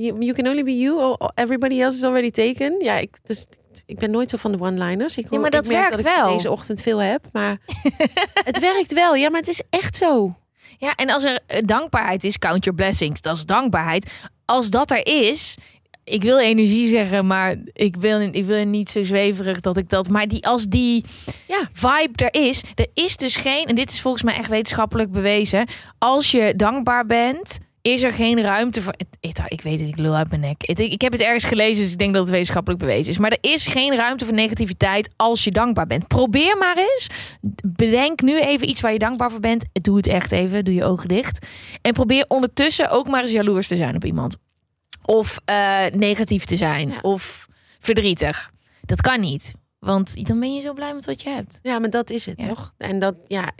you 0.00 0.32
can 0.32 0.48
only 0.48 0.64
be 0.64 0.78
you, 0.78 1.16
everybody 1.34 1.80
else 1.80 1.96
is 1.96 2.04
already 2.04 2.30
taken. 2.30 2.74
Ja, 2.78 2.96
ik, 2.96 3.16
dus, 3.26 3.46
ik 3.86 3.98
ben 3.98 4.10
nooit 4.10 4.30
zo 4.30 4.36
van 4.36 4.52
de 4.52 4.60
one-liners. 4.60 5.16
Ik, 5.16 5.30
Ja, 5.30 5.38
maar 5.38 5.46
ik 5.46 5.52
dat 5.52 5.66
merk 5.66 5.78
werkt 5.78 5.90
dat 5.90 6.00
ik 6.00 6.08
ze 6.08 6.14
wel. 6.14 6.32
deze 6.32 6.50
ochtend 6.50 6.82
veel 6.82 6.98
heb, 6.98 7.24
maar 7.32 7.58
het 8.50 8.58
werkt 8.58 8.92
wel. 8.92 9.14
Ja, 9.14 9.30
maar 9.30 9.40
het 9.40 9.48
is 9.48 9.62
echt 9.70 9.96
zo. 9.96 10.36
Ja, 10.78 10.94
en 10.94 11.10
als 11.10 11.24
er 11.24 11.38
eh, 11.46 11.62
dankbaarheid 11.64 12.24
is, 12.24 12.38
count 12.38 12.64
your 12.64 12.78
blessings. 12.78 13.20
Dat 13.20 13.36
is 13.36 13.46
dankbaarheid. 13.46 14.10
Als 14.44 14.70
dat 14.70 14.90
er 14.90 15.06
is, 15.06 15.56
ik 16.04 16.22
wil 16.22 16.40
energie 16.40 16.88
zeggen, 16.88 17.26
maar 17.26 17.56
ik 17.72 17.96
wil, 17.96 18.20
ik 18.20 18.44
wil 18.44 18.64
niet 18.64 18.90
zo 18.90 19.02
zweverig 19.02 19.60
dat 19.60 19.76
ik 19.76 19.88
dat. 19.88 20.08
Maar 20.08 20.28
die, 20.28 20.46
als 20.46 20.66
die 20.66 21.04
Ja. 21.48 21.68
vibe 21.72 22.24
er 22.24 22.40
is, 22.42 22.62
er 22.74 22.86
is 22.94 23.16
dus 23.16 23.36
geen, 23.36 23.66
en 23.66 23.74
dit 23.74 23.90
is 23.90 24.00
volgens 24.00 24.22
mij 24.22 24.34
echt 24.34 24.48
wetenschappelijk 24.48 25.10
bewezen. 25.12 25.66
Als 25.98 26.30
je 26.30 26.52
dankbaar 26.56 27.06
bent, 27.06 27.58
is 27.82 28.02
er 28.02 28.10
geen 28.12 28.40
ruimte 28.40 28.82
voor. 28.82 28.94
Ik, 29.20 29.38
ik 29.48 29.60
weet 29.60 29.80
het, 29.80 29.88
ik 29.88 29.96
lul 29.96 30.14
uit 30.14 30.28
mijn 30.28 30.40
nek. 30.40 30.62
Ik 30.62 31.00
heb 31.00 31.12
het 31.12 31.20
ergens 31.20 31.44
gelezen, 31.44 31.82
dus 31.82 31.92
ik 31.92 31.98
denk 31.98 32.12
dat 32.12 32.22
het 32.22 32.30
wetenschappelijk 32.30 32.80
bewezen 32.80 33.12
is. 33.12 33.18
Maar 33.18 33.30
er 33.30 33.50
is 33.52 33.66
geen 33.66 33.96
ruimte 33.96 34.24
voor 34.24 34.34
negativiteit 34.34 35.10
als 35.16 35.44
je 35.44 35.50
dankbaar 35.50 35.86
bent. 35.86 36.08
Probeer 36.08 36.56
maar 36.56 36.76
eens. 36.76 37.06
Bedenk 37.66 38.22
nu 38.22 38.40
even 38.40 38.68
iets 38.68 38.80
waar 38.80 38.92
je 38.92 38.98
dankbaar 38.98 39.30
voor 39.30 39.40
bent. 39.40 39.64
Doe 39.72 39.96
het 39.96 40.06
echt 40.06 40.32
even. 40.32 40.64
Doe 40.64 40.74
je 40.74 40.84
ogen 40.84 41.08
dicht. 41.08 41.46
En 41.82 41.92
probeer 41.92 42.24
ondertussen 42.28 42.90
ook 42.90 43.08
maar 43.08 43.20
eens 43.22 43.30
jaloers 43.30 43.68
te 43.68 43.76
zijn 43.76 43.94
op 43.96 44.04
iemand. 44.04 44.36
Of 45.06 45.38
eh, 45.44 45.84
negatief 45.92 46.44
te 46.44 46.56
zijn. 46.56 46.88
Ja. 46.88 46.98
Of 47.02 47.46
verdrietig. 47.80 48.50
Dat 48.80 49.00
kan 49.00 49.20
niet. 49.20 49.52
Want 49.78 50.26
dan 50.26 50.40
ben 50.40 50.54
je 50.54 50.60
zo 50.60 50.72
blij 50.72 50.94
met 50.94 51.04
wat 51.06 51.22
je 51.22 51.28
hebt. 51.28 51.58
Ja, 51.62 51.78
maar 51.78 51.90
dat 51.90 52.10
is 52.10 52.26
het 52.26 52.42
Ja. 52.42 52.48
toch? 52.48 52.74
En 52.78 52.98
dat, 52.98 53.14
ja. 53.26 53.52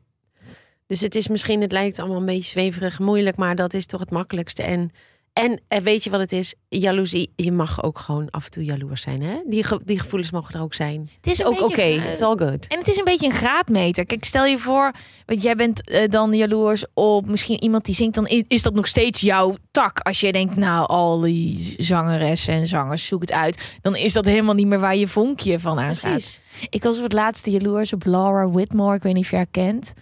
Dus 0.87 1.01
het 1.01 1.15
is 1.15 1.29
misschien, 1.29 1.61
het 1.61 1.73
lijkt 1.73 1.99
allemaal 1.99 2.19
een 2.19 2.25
beetje 2.27 2.51
zweverig, 2.51 2.99
moeilijk, 2.99 3.37
maar 3.37 3.57
dat 3.57 3.75
is 3.75 3.87
toch 3.87 4.01
het 4.01 4.11
makkelijkste. 4.11 4.63
En, 4.63 4.91
en 5.35 5.61
eh, 5.69 5.81
weet 5.81 6.05
je 6.05 6.11
wat 6.11 6.21
het 6.21 6.33
is? 6.33 6.55
Jaloezie, 6.69 7.33
je 7.37 7.53
mag 7.53 7.83
ook 7.83 7.99
gewoon 7.99 8.31
af 8.31 8.45
en 8.45 8.51
toe 8.51 8.65
jaloers 8.65 9.03
zijn, 9.03 9.23
hè? 9.23 9.35
Die, 9.47 9.63
ge- 9.65 9.81
die 9.85 9.99
gevoelens 10.01 10.31
mogen 10.31 10.55
er 10.55 10.61
ook 10.61 10.75
zijn. 10.75 11.09
Het 11.21 11.27
is 11.33 11.45
Ook 11.45 11.61
oké, 11.63 11.81
eh, 11.81 12.11
it's 12.11 12.21
all 12.21 12.37
good. 12.37 12.67
En 12.67 12.79
het 12.79 12.89
is 12.89 12.97
een 12.99 13.05
beetje 13.05 13.27
een 13.27 13.33
graadmeter. 13.33 14.05
Kijk, 14.07 14.25
stel 14.25 14.45
je 14.45 14.59
voor, 14.59 14.93
want 15.27 15.43
jij 15.43 15.55
bent 15.57 15.89
eh, 15.91 16.09
dan 16.09 16.33
jaloers 16.33 16.85
op 16.95 17.27
misschien 17.27 17.63
iemand 17.63 17.85
die 17.85 17.95
zingt, 17.95 18.15
dan 18.15 18.27
is 18.49 18.63
dat 18.63 18.75
nog 18.75 18.87
steeds 18.87 19.21
jouw 19.21 19.57
tak. 19.71 19.99
Als 20.01 20.21
je 20.21 20.33
denkt, 20.33 20.57
nou, 20.57 20.87
al 20.87 21.21
die 21.21 21.75
zangeressen 21.79 22.55
en 22.55 22.67
zangers, 22.67 23.07
zoek 23.07 23.21
het 23.21 23.33
uit. 23.33 23.79
Dan 23.81 23.97
is 23.97 24.13
dat 24.13 24.25
helemaal 24.25 24.55
niet 24.55 24.67
meer 24.67 24.81
waar 24.81 24.97
je 24.97 25.09
vonkje 25.09 25.59
van 25.59 25.79
aangaat. 25.79 26.01
Precies. 26.11 26.41
Ik 26.71 26.83
was 26.83 26.95
voor 26.95 27.05
het 27.05 27.13
laatste 27.13 27.51
jaloers 27.51 27.93
op 27.93 28.05
Laura 28.07 28.49
Whitmore. 28.51 28.97
Ik 28.97 29.03
weet 29.03 29.15
niet 29.15 29.25
of 29.25 29.31
je 29.31 29.37
haar 29.37 29.47
kent. 29.51 29.93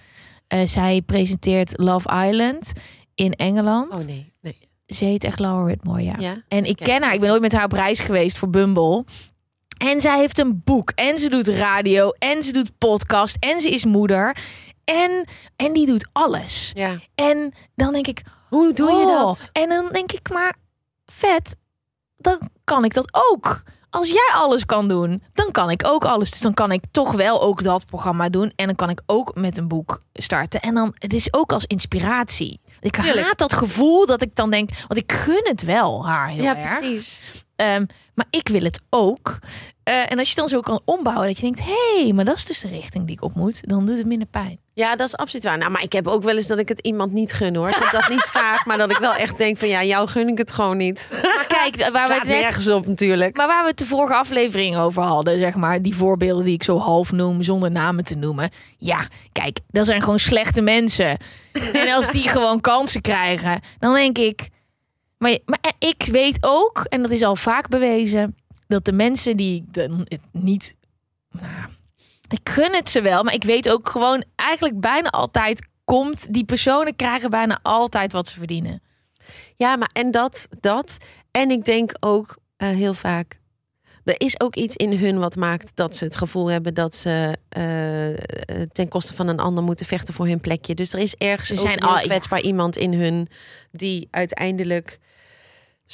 Eh, 0.46 0.61
zij 0.64 1.02
presenteert 1.06 1.73
Love 1.79 2.26
Island 2.29 2.73
in 3.14 3.32
Engeland. 3.32 3.90
Oh 3.99 4.05
nee. 4.06 4.31
Ze 4.93 5.05
heet 5.05 5.25
echt 5.25 5.39
Laura 5.39 5.65
Whitmore, 5.65 6.03
ja. 6.03 6.15
Ja? 6.19 6.43
En 6.49 6.65
ik 6.65 6.77
ken 6.77 7.03
haar. 7.03 7.15
Ik 7.15 7.21
ben 7.21 7.31
ooit 7.31 7.41
met 7.41 7.53
haar 7.53 7.65
op 7.65 7.73
reis 7.73 8.00
geweest 8.00 8.39
voor 8.39 8.50
Bumble. 8.50 9.05
En 9.79 10.00
zij 10.00 10.19
heeft 10.19 10.39
een 10.39 10.61
boek. 10.65 10.91
En 10.91 11.19
ze 11.19 11.29
doet 11.29 11.49
radio. 11.49 12.11
En 12.19 12.43
ze 12.43 12.53
doet 12.53 12.79
podcast. 12.79 13.37
En 13.41 13.61
ze 13.61 13.71
is 13.71 13.85
moeder. 13.85 14.37
En, 14.85 15.25
en 15.56 15.73
die 15.73 15.87
doet 15.87 16.09
alles. 16.12 16.71
Ja. 16.75 16.99
En 17.15 17.55
dan 17.75 17.93
denk 17.93 18.06
ik... 18.06 18.23
Hoe 18.49 18.73
doe 18.73 18.91
je 18.91 19.05
oh. 19.06 19.21
dat? 19.21 19.50
En 19.53 19.69
dan 19.69 19.89
denk 19.93 20.12
ik, 20.12 20.31
maar 20.31 20.55
vet, 21.06 21.56
dan 22.17 22.39
kan 22.65 22.85
ik 22.85 22.94
dat 22.94 23.09
ook. 23.31 23.62
Als 23.94 24.09
jij 24.09 24.31
alles 24.35 24.67
kan 24.67 24.89
doen, 24.89 25.23
dan 25.35 25.50
kan 25.50 25.71
ik 25.71 25.83
ook 25.87 26.05
alles. 26.05 26.31
Dus 26.31 26.41
dan 26.41 26.55
kan 26.55 26.73
ik 26.73 26.85
toch 26.91 27.12
wel 27.12 27.43
ook 27.43 27.62
dat 27.62 27.87
programma 27.87 28.29
doen. 28.29 28.53
En 28.56 28.67
dan 28.67 28.75
kan 28.75 28.91
ik 28.91 29.00
ook 29.06 29.35
met 29.35 29.59
een 29.59 29.69
boek 29.69 30.03
starten. 30.12 30.61
En 30.61 30.75
dan, 30.75 30.94
het 30.99 31.12
is 31.12 31.33
ook 31.33 31.53
als 31.53 31.65
inspiratie. 31.65 32.61
Ik 32.81 32.97
haat 32.97 33.39
dat 33.39 33.55
gevoel 33.55 34.06
dat 34.06 34.23
ik 34.23 34.37
dan 34.37 34.50
denk, 34.50 34.71
want 34.89 35.00
ik 35.00 35.12
gun 35.12 35.41
het 35.44 35.62
wel 35.62 36.06
haar 36.06 36.29
heel 36.29 36.43
Ja, 36.43 36.56
erg. 36.56 36.79
precies. 36.79 37.23
Ehm, 37.56 37.85
maar 38.14 38.26
ik 38.31 38.49
wil 38.49 38.62
het 38.62 38.81
ook. 38.91 39.38
Eh, 39.82 40.11
en 40.12 40.19
als 40.19 40.29
je 40.29 40.35
dan 40.35 40.49
zo 40.49 40.61
kan 40.61 40.81
ombouwen, 40.85 41.26
dat 41.26 41.36
je 41.36 41.43
denkt, 41.43 41.60
hé, 41.65 42.03
hey, 42.03 42.13
maar 42.13 42.25
dat 42.25 42.36
is 42.36 42.44
dus 42.44 42.60
de 42.60 42.69
richting 42.69 43.06
die 43.06 43.17
ik 43.17 43.22
op 43.22 43.34
moet. 43.34 43.69
Dan 43.69 43.86
doet 43.86 43.98
het 43.98 44.06
minder 44.06 44.29
pijn. 44.29 44.58
Ja, 44.75 44.96
dat 44.96 45.06
is 45.06 45.17
absoluut 45.17 45.44
waar. 45.44 45.58
Nou, 45.58 45.70
maar 45.70 45.82
ik 45.82 45.93
heb 45.93 46.06
ook 46.06 46.22
wel 46.22 46.36
eens 46.36 46.46
dat 46.46 46.58
ik 46.58 46.69
het 46.69 46.81
iemand 46.81 47.13
niet 47.13 47.32
gun, 47.32 47.56
hoor. 47.56 47.69
Ik 47.69 47.75
heb 47.75 47.91
dat 47.91 48.08
niet 48.08 48.22
vaak, 48.22 48.65
maar 48.67 48.79
dat 48.79 48.91
ik 48.91 48.96
wel 48.96 49.15
echt 49.15 49.39
denk 49.39 49.58
van, 49.58 49.69
ja, 49.69 49.84
jou 49.84 50.08
gun 50.08 50.29
ik 50.29 50.39
het 50.39 50.53
gewoon 50.53 50.77
niet. 50.77 51.08
Maar 51.13 51.46
kijk, 51.48 51.91
waar 51.93 52.08
we 52.08 52.15
het 52.15 52.25
net 52.25 52.41
nergens 52.41 52.69
op 52.69 52.86
natuurlijk. 52.86 53.36
Maar 53.36 53.46
waar 53.46 53.63
we 53.63 53.69
het 53.69 53.79
de 53.79 53.86
vorige 53.86 54.15
aflevering 54.15 54.77
over 54.77 55.03
hadden, 55.03 55.39
zeg 55.39 55.55
maar, 55.55 55.82
die 55.82 55.96
voorbeelden 55.96 56.44
die 56.44 56.55
ik 56.55 56.63
zo 56.63 56.79
half 56.79 57.13
noem, 57.13 57.43
zonder 57.43 57.70
namen 57.70 58.05
te 58.05 58.15
noemen. 58.15 58.51
Ja, 58.79 59.06
kijk, 59.32 59.58
dat 59.69 59.86
zijn 59.86 60.01
gewoon 60.03 60.19
slechte 60.19 60.60
mensen. 60.60 61.17
en 61.72 61.93
als 61.93 62.10
die 62.10 62.29
gewoon 62.29 62.60
kansen 62.60 63.01
krijgen, 63.01 63.60
dan 63.79 63.94
denk 63.94 64.19
ik. 64.19 64.51
Maar, 65.22 65.38
maar 65.44 65.72
ik 65.79 66.08
weet 66.10 66.38
ook, 66.41 66.84
en 66.88 67.02
dat 67.02 67.10
is 67.10 67.22
al 67.22 67.36
vaak 67.36 67.69
bewezen, 67.69 68.36
dat 68.67 68.84
de 68.84 68.93
mensen 68.93 69.36
die 69.36 69.64
dan 69.70 70.00
het 70.08 70.20
niet. 70.32 70.76
Nou, 71.31 71.69
ik 72.29 72.48
gun 72.48 72.74
het 72.74 72.91
ze 72.91 73.02
wel, 73.02 73.22
maar 73.22 73.34
ik 73.34 73.44
weet 73.44 73.70
ook 73.70 73.88
gewoon 73.88 74.24
eigenlijk 74.36 74.81
bijna 74.81 75.08
altijd 75.08 75.69
komt. 75.84 76.32
Die 76.32 76.44
personen 76.44 76.96
krijgen 76.96 77.31
bijna 77.31 77.58
altijd 77.62 78.12
wat 78.12 78.29
ze 78.29 78.38
verdienen. 78.38 78.82
Ja, 79.56 79.76
maar 79.76 79.91
en 79.93 80.10
dat, 80.10 80.48
dat. 80.60 80.96
En 81.31 81.50
ik 81.50 81.64
denk 81.64 81.93
ook 82.00 82.38
eh, 82.56 82.69
heel 82.69 82.94
vaak. 82.94 83.41
Er 84.05 84.20
is 84.20 84.41
ook 84.41 84.56
iets 84.56 84.76
in 84.76 84.93
hun 84.93 85.19
wat 85.19 85.36
maakt 85.36 85.70
dat 85.74 85.96
ze 85.96 86.05
het 86.05 86.17
gevoel 86.17 86.46
hebben 86.46 86.74
dat 86.74 86.94
ze 86.94 87.36
eh, 87.48 88.10
eh, 88.10 88.19
ten 88.72 88.88
koste 88.88 89.14
van 89.14 89.29
een 89.29 89.41
ander 89.41 89.64
moeten 89.64 89.86
vechten 89.86 90.14
voor 90.14 90.26
hun 90.26 90.41
plekje. 90.41 90.74
Dus 90.74 90.93
er 90.93 90.98
is 90.98 91.14
ergens 91.14 91.48
Ze 91.48 91.55
ook 91.55 91.60
zijn 91.60 91.82
een 91.82 91.88
ja. 91.88 92.00
kwetsbaar 92.00 92.41
iemand 92.41 92.76
in 92.76 92.94
hun 92.94 93.29
die 93.70 94.08
uiteindelijk 94.10 94.98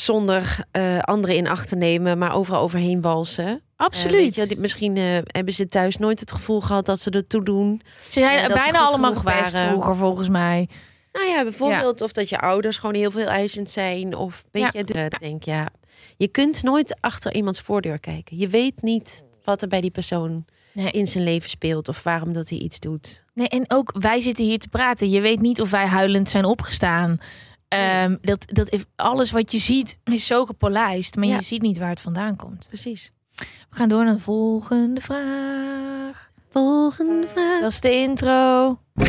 zonder 0.00 0.64
eh, 0.70 0.98
anderen 0.98 1.36
in 1.36 1.48
acht 1.48 1.68
te 1.68 1.76
nemen, 1.76 2.18
maar 2.18 2.34
overal 2.34 2.60
overheen 2.60 3.00
walsen. 3.00 3.46
Eh, 3.46 3.54
Absoluut. 3.76 4.34
je, 4.34 4.56
misschien 4.58 4.96
eh, 4.96 5.02
hebben 5.26 5.52
ze 5.52 5.68
thuis 5.68 5.96
nooit 5.96 6.20
het 6.20 6.32
gevoel 6.32 6.60
gehad 6.60 6.86
dat 6.86 7.00
ze 7.00 7.10
er 7.10 7.26
toe 7.26 7.42
doen. 7.44 7.82
Ze 8.04 8.10
zijn 8.10 8.52
bijna 8.52 8.78
allemaal 8.78 9.16
gepest 9.16 9.52
waren. 9.52 9.68
vroeger, 9.70 9.96
volgens 9.96 10.28
mij. 10.28 10.68
Nou 11.12 11.26
ja, 11.26 11.42
bijvoorbeeld 11.42 12.00
of 12.00 12.12
dat 12.12 12.28
je 12.28 12.38
ouders 12.40 12.76
gewoon 12.76 12.94
heel 12.94 13.10
veel 13.10 13.26
eisend 13.26 13.70
zijn. 13.70 14.14
Of 14.16 14.44
weet 14.52 14.62
Ja. 14.62 14.70
je, 14.72 14.84
dus 14.84 14.96
ik 15.04 15.18
denk 15.18 15.42
ja, 15.42 15.68
je 16.16 16.28
kunt 16.28 16.62
nooit 16.62 16.96
achter 17.00 17.34
iemands 17.34 17.60
voordeur 17.60 17.98
kijken. 17.98 18.36
Je 18.36 18.48
weet 18.48 18.82
niet 18.82 19.24
wat 19.44 19.62
er 19.62 19.68
bij 19.68 19.80
die 19.80 19.90
persoon 19.90 20.44
Nee. 20.72 20.90
in 20.90 21.06
zijn 21.06 21.24
leven 21.24 21.50
speelt 21.50 21.88
of 21.88 22.02
waarom 22.02 22.32
dat 22.32 22.48
hij 22.48 22.58
iets 22.58 22.80
doet. 22.80 23.24
Nee, 23.34 23.48
en 23.48 23.64
ook 23.68 23.92
wij 23.98 24.20
zitten 24.20 24.44
hier 24.44 24.58
te 24.58 24.68
praten. 24.68 25.10
Je 25.10 25.20
weet 25.20 25.40
niet 25.40 25.60
of 25.60 25.70
wij 25.70 25.86
huilend 25.86 26.28
zijn 26.30 26.44
opgestaan. 26.44 27.18
Ehm, 27.68 28.16
dat, 28.20 28.44
dat, 28.46 28.86
alles 28.96 29.30
wat 29.30 29.52
je 29.52 29.58
ziet 29.58 29.98
is 30.04 30.26
zo 30.26 30.44
gepolijst, 30.46 31.16
maar 31.16 31.26
Ja. 31.26 31.34
je 31.34 31.42
ziet 31.42 31.62
niet 31.62 31.78
waar 31.78 31.88
het 31.88 32.00
vandaan 32.00 32.36
komt. 32.36 32.66
Precies. 32.68 33.12
We 33.34 33.46
gaan 33.76 33.88
door 33.88 34.04
naar 34.04 34.14
de 34.14 34.20
volgende 34.20 35.00
vraag. 35.00 36.27
Volgende 36.50 37.26
vraag. 37.28 37.60
Dat 37.60 37.70
is 37.70 37.80
de 37.80 37.92
intro. 38.00 38.78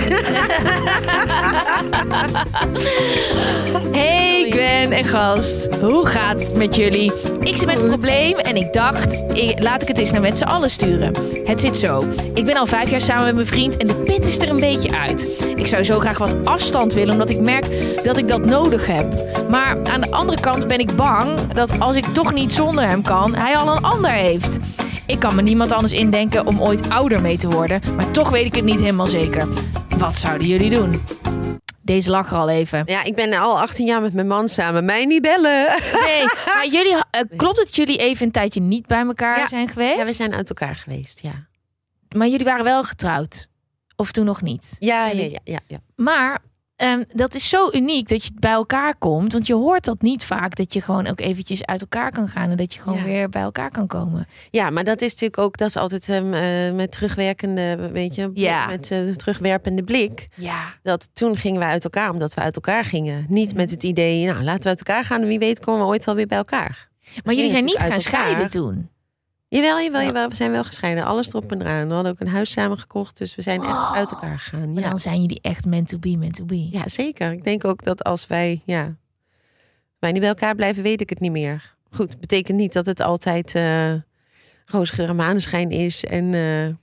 Hey 3.91 4.45
Gwen 4.49 4.91
en 4.91 5.03
gast, 5.03 5.67
hoe 5.81 6.05
gaat 6.05 6.39
het 6.39 6.55
met 6.55 6.75
jullie? 6.75 7.11
Ik 7.39 7.57
zit 7.57 7.65
met 7.65 7.81
een 7.81 7.87
probleem 7.87 8.37
en 8.37 8.55
ik 8.55 8.73
dacht, 8.73 9.13
ik- 9.33 9.59
laat 9.59 9.81
ik 9.81 9.87
het 9.87 9.97
eens 9.97 10.11
naar 10.11 10.21
met 10.21 10.37
z'n 10.37 10.43
allen 10.43 10.69
sturen. 10.69 11.13
Het 11.45 11.61
zit 11.61 11.77
zo, 11.77 12.03
ik 12.33 12.45
ben 12.45 12.57
al 12.57 12.65
vijf 12.65 12.89
jaar 12.89 13.01
samen 13.01 13.25
met 13.25 13.35
mijn 13.35 13.47
vriend 13.47 13.77
en 13.77 13.87
de 13.87 13.93
pit 13.95 14.25
is 14.27 14.37
er 14.37 14.49
een 14.49 14.59
beetje 14.59 14.97
uit. 14.97 15.27
Ik 15.55 15.67
zou 15.67 15.83
zo 15.83 15.99
graag 15.99 16.17
wat 16.17 16.35
afstand 16.43 16.93
willen, 16.93 17.13
omdat 17.13 17.29
ik 17.29 17.39
merk 17.39 17.65
dat 18.03 18.17
ik 18.17 18.27
dat 18.27 18.45
nodig 18.45 18.85
heb. 18.87 19.13
Maar 19.49 19.77
aan 19.91 20.01
de 20.01 20.11
andere 20.11 20.39
kant 20.39 20.67
ben 20.67 20.79
ik 20.79 20.95
bang 20.95 21.39
dat 21.53 21.79
als 21.79 21.95
ik 21.95 22.05
toch 22.05 22.33
niet 22.33 22.53
zonder 22.53 22.87
hem 22.87 23.01
kan, 23.01 23.35
hij 23.35 23.57
al 23.57 23.75
een 23.75 23.83
ander 23.83 24.11
heeft. 24.11 24.57
Ik 25.09 25.19
kan 25.19 25.35
me 25.35 25.41
niemand 25.41 25.71
anders 25.71 25.93
indenken 25.93 26.47
om 26.47 26.61
ooit 26.61 26.89
ouder 26.89 27.21
mee 27.21 27.37
te 27.37 27.49
worden, 27.49 27.81
maar 27.95 28.11
toch 28.11 28.29
weet 28.29 28.45
ik 28.45 28.55
het 28.55 28.63
niet 28.63 28.79
helemaal 28.79 29.07
zeker. 29.07 29.47
Wat 29.97 30.15
zouden 30.17 30.47
jullie 30.47 30.69
doen? 30.69 31.01
Deze 31.81 32.09
lag 32.09 32.31
er 32.31 32.37
al 32.37 32.49
even. 32.49 32.83
Ja, 32.85 33.03
ik 33.03 33.15
ben 33.15 33.33
al 33.33 33.59
18 33.59 33.85
jaar 33.85 34.01
met 34.01 34.13
mijn 34.13 34.27
man 34.27 34.49
samen. 34.49 34.85
Mij 34.85 35.05
niet 35.05 35.21
bellen. 35.21 35.65
Nee, 36.05 36.23
maar 36.45 36.67
jullie, 36.77 36.95
eh, 37.11 37.21
klopt 37.35 37.55
dat 37.57 37.75
jullie 37.75 37.97
even 37.97 38.25
een 38.25 38.31
tijdje 38.31 38.61
niet 38.61 38.87
bij 38.87 39.05
elkaar 39.05 39.37
Ja. 39.37 39.47
zijn 39.47 39.67
geweest? 39.67 39.97
Ja, 39.97 40.05
we 40.05 40.13
zijn 40.13 40.35
uit 40.35 40.49
elkaar 40.49 40.75
geweest, 40.75 41.19
ja. 41.21 41.47
Maar 42.15 42.27
jullie 42.27 42.45
waren 42.45 42.63
wel 42.63 42.83
getrouwd. 42.83 43.47
Of 43.95 44.11
toen 44.11 44.25
nog 44.25 44.41
niet. 44.41 44.75
Ja, 44.79 45.07
ja, 45.07 45.23
ja, 45.23 45.39
ja. 45.43 45.59
ja. 45.67 45.77
Maar 45.95 46.39
ehm, 46.79 47.03
dat 47.13 47.33
is 47.35 47.49
zo 47.49 47.69
uniek 47.71 48.09
dat 48.09 48.23
je 48.23 48.31
bij 48.39 48.51
elkaar 48.51 48.95
komt. 48.97 49.33
Want 49.33 49.47
je 49.47 49.53
hoort 49.53 49.85
dat 49.85 50.01
niet 50.01 50.25
vaak. 50.25 50.55
Dat 50.55 50.73
je 50.73 50.81
gewoon 50.81 51.07
ook 51.07 51.19
eventjes 51.19 51.65
uit 51.65 51.81
elkaar 51.81 52.11
kan 52.11 52.27
gaan. 52.27 52.49
En 52.49 52.57
dat 52.57 52.73
je 52.73 52.79
gewoon 52.79 52.97
Ja. 52.97 53.03
weer 53.03 53.29
bij 53.29 53.41
elkaar 53.41 53.71
kan 53.71 53.87
komen. 53.87 54.27
Ja, 54.51 54.69
maar 54.69 54.83
dat 54.83 55.01
is 55.01 55.11
natuurlijk 55.11 55.37
ook, 55.39 55.57
dat 55.57 55.67
is 55.67 55.75
altijd 55.77 56.09
eh, 56.09 56.21
met 56.75 56.91
terugwerkende, 56.91 57.89
weet 57.91 58.15
je, 58.15 58.31
Ja. 58.33 58.67
met 58.67 58.91
eh, 58.91 59.09
terugwerpende 59.09 59.83
blik. 59.83 60.27
Ja. 60.35 60.73
Dat 60.83 61.09
toen 61.13 61.37
gingen 61.37 61.59
we 61.59 61.65
uit 61.65 61.83
elkaar 61.83 62.09
omdat 62.11 62.33
we 62.33 62.41
uit 62.41 62.55
elkaar 62.55 62.85
gingen. 62.85 63.25
Niet 63.29 63.55
met 63.55 63.71
het 63.71 63.83
idee, 63.83 64.25
nou 64.25 64.43
laten 64.43 64.63
we 64.63 64.69
uit 64.69 64.77
elkaar 64.79 65.05
gaan 65.05 65.21
en 65.21 65.27
wie 65.27 65.39
weet 65.39 65.59
komen 65.59 65.81
we 65.81 65.87
ooit 65.87 66.05
wel 66.05 66.15
weer 66.15 66.27
bij 66.27 66.37
elkaar. 66.37 66.87
Maar 67.23 67.33
jullie 67.33 67.49
zijn 67.51 67.65
niet 67.65 67.77
gaan 67.77 68.01
scheiden 68.01 68.49
toen. 68.49 68.89
Jawel, 69.49 69.79
jawel, 69.81 69.99
Ja. 70.01 70.05
jawel. 70.07 70.29
We 70.29 70.35
zijn 70.35 70.51
wel 70.51 70.63
gescheiden. 70.63 71.05
Alles 71.05 71.27
erop 71.29 71.51
en 71.51 71.61
eraan. 71.61 71.87
We 71.87 71.93
hadden 71.93 72.11
ook 72.11 72.19
een 72.19 72.27
huis 72.27 72.51
samen 72.51 72.77
gekocht. 72.79 73.17
Dus 73.17 73.35
we 73.35 73.41
zijn 73.41 73.61
echt 73.63 73.91
uit 73.93 74.11
elkaar 74.11 74.39
gegaan. 74.39 74.73
Maar 74.73 74.83
Ja. 74.83 74.89
dan 74.89 74.99
zijn 74.99 75.21
jullie 75.21 75.39
echt 75.41 75.65
meant 75.65 75.87
to 75.87 75.97
be, 75.97 76.17
meant 76.17 76.35
to 76.35 76.45
be. 76.45 76.67
ja, 76.71 76.87
zeker. 76.87 77.31
Ik 77.31 77.43
denk 77.43 77.65
ook 77.65 77.83
dat 77.83 78.03
als 78.03 78.27
wij, 78.27 78.61
ja, 78.65 78.95
wij 79.99 80.11
niet 80.11 80.19
bij 80.19 80.29
elkaar 80.29 80.55
blijven, 80.55 80.83
weet 80.83 81.01
ik 81.01 81.09
het 81.09 81.19
niet 81.19 81.31
meer. 81.31 81.75
Goed, 81.91 82.19
betekent 82.19 82.57
niet 82.57 82.73
dat 82.73 82.85
het 82.85 82.99
altijd 82.99 83.55
eh 83.55 83.93
roosgeur 84.65 85.09
en 85.09 85.15
maneschijn 85.15 85.69
is. 85.69 86.05
En 86.05 86.33
eh, 86.33 86.75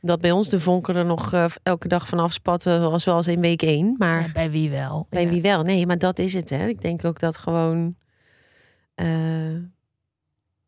dat 0.00 0.20
bij 0.20 0.30
ons 0.30 0.48
de 0.48 0.60
vonken 0.60 0.96
er 0.96 1.04
nog 1.04 1.32
eh, 1.32 1.44
elke 1.62 1.88
dag 1.88 2.08
vanaf 2.08 2.32
spatten, 2.32 3.00
zoals 3.00 3.28
in 3.28 3.40
week 3.40 3.62
één. 3.62 3.94
Maar 3.98 4.20
Ja, 4.26 4.32
bij 4.32 4.50
wie 4.50 4.70
wel? 4.70 5.06
bij 5.10 5.22
Ja. 5.22 5.28
wie 5.28 5.42
wel? 5.42 5.62
Nee, 5.62 5.86
maar 5.86 5.98
dat 5.98 6.18
is 6.18 6.32
het. 6.34 6.50
Hè. 6.50 6.66
Ik 6.66 6.80
denk 6.80 7.04
ook 7.04 7.20
dat 7.20 7.36
gewoon 7.36 7.96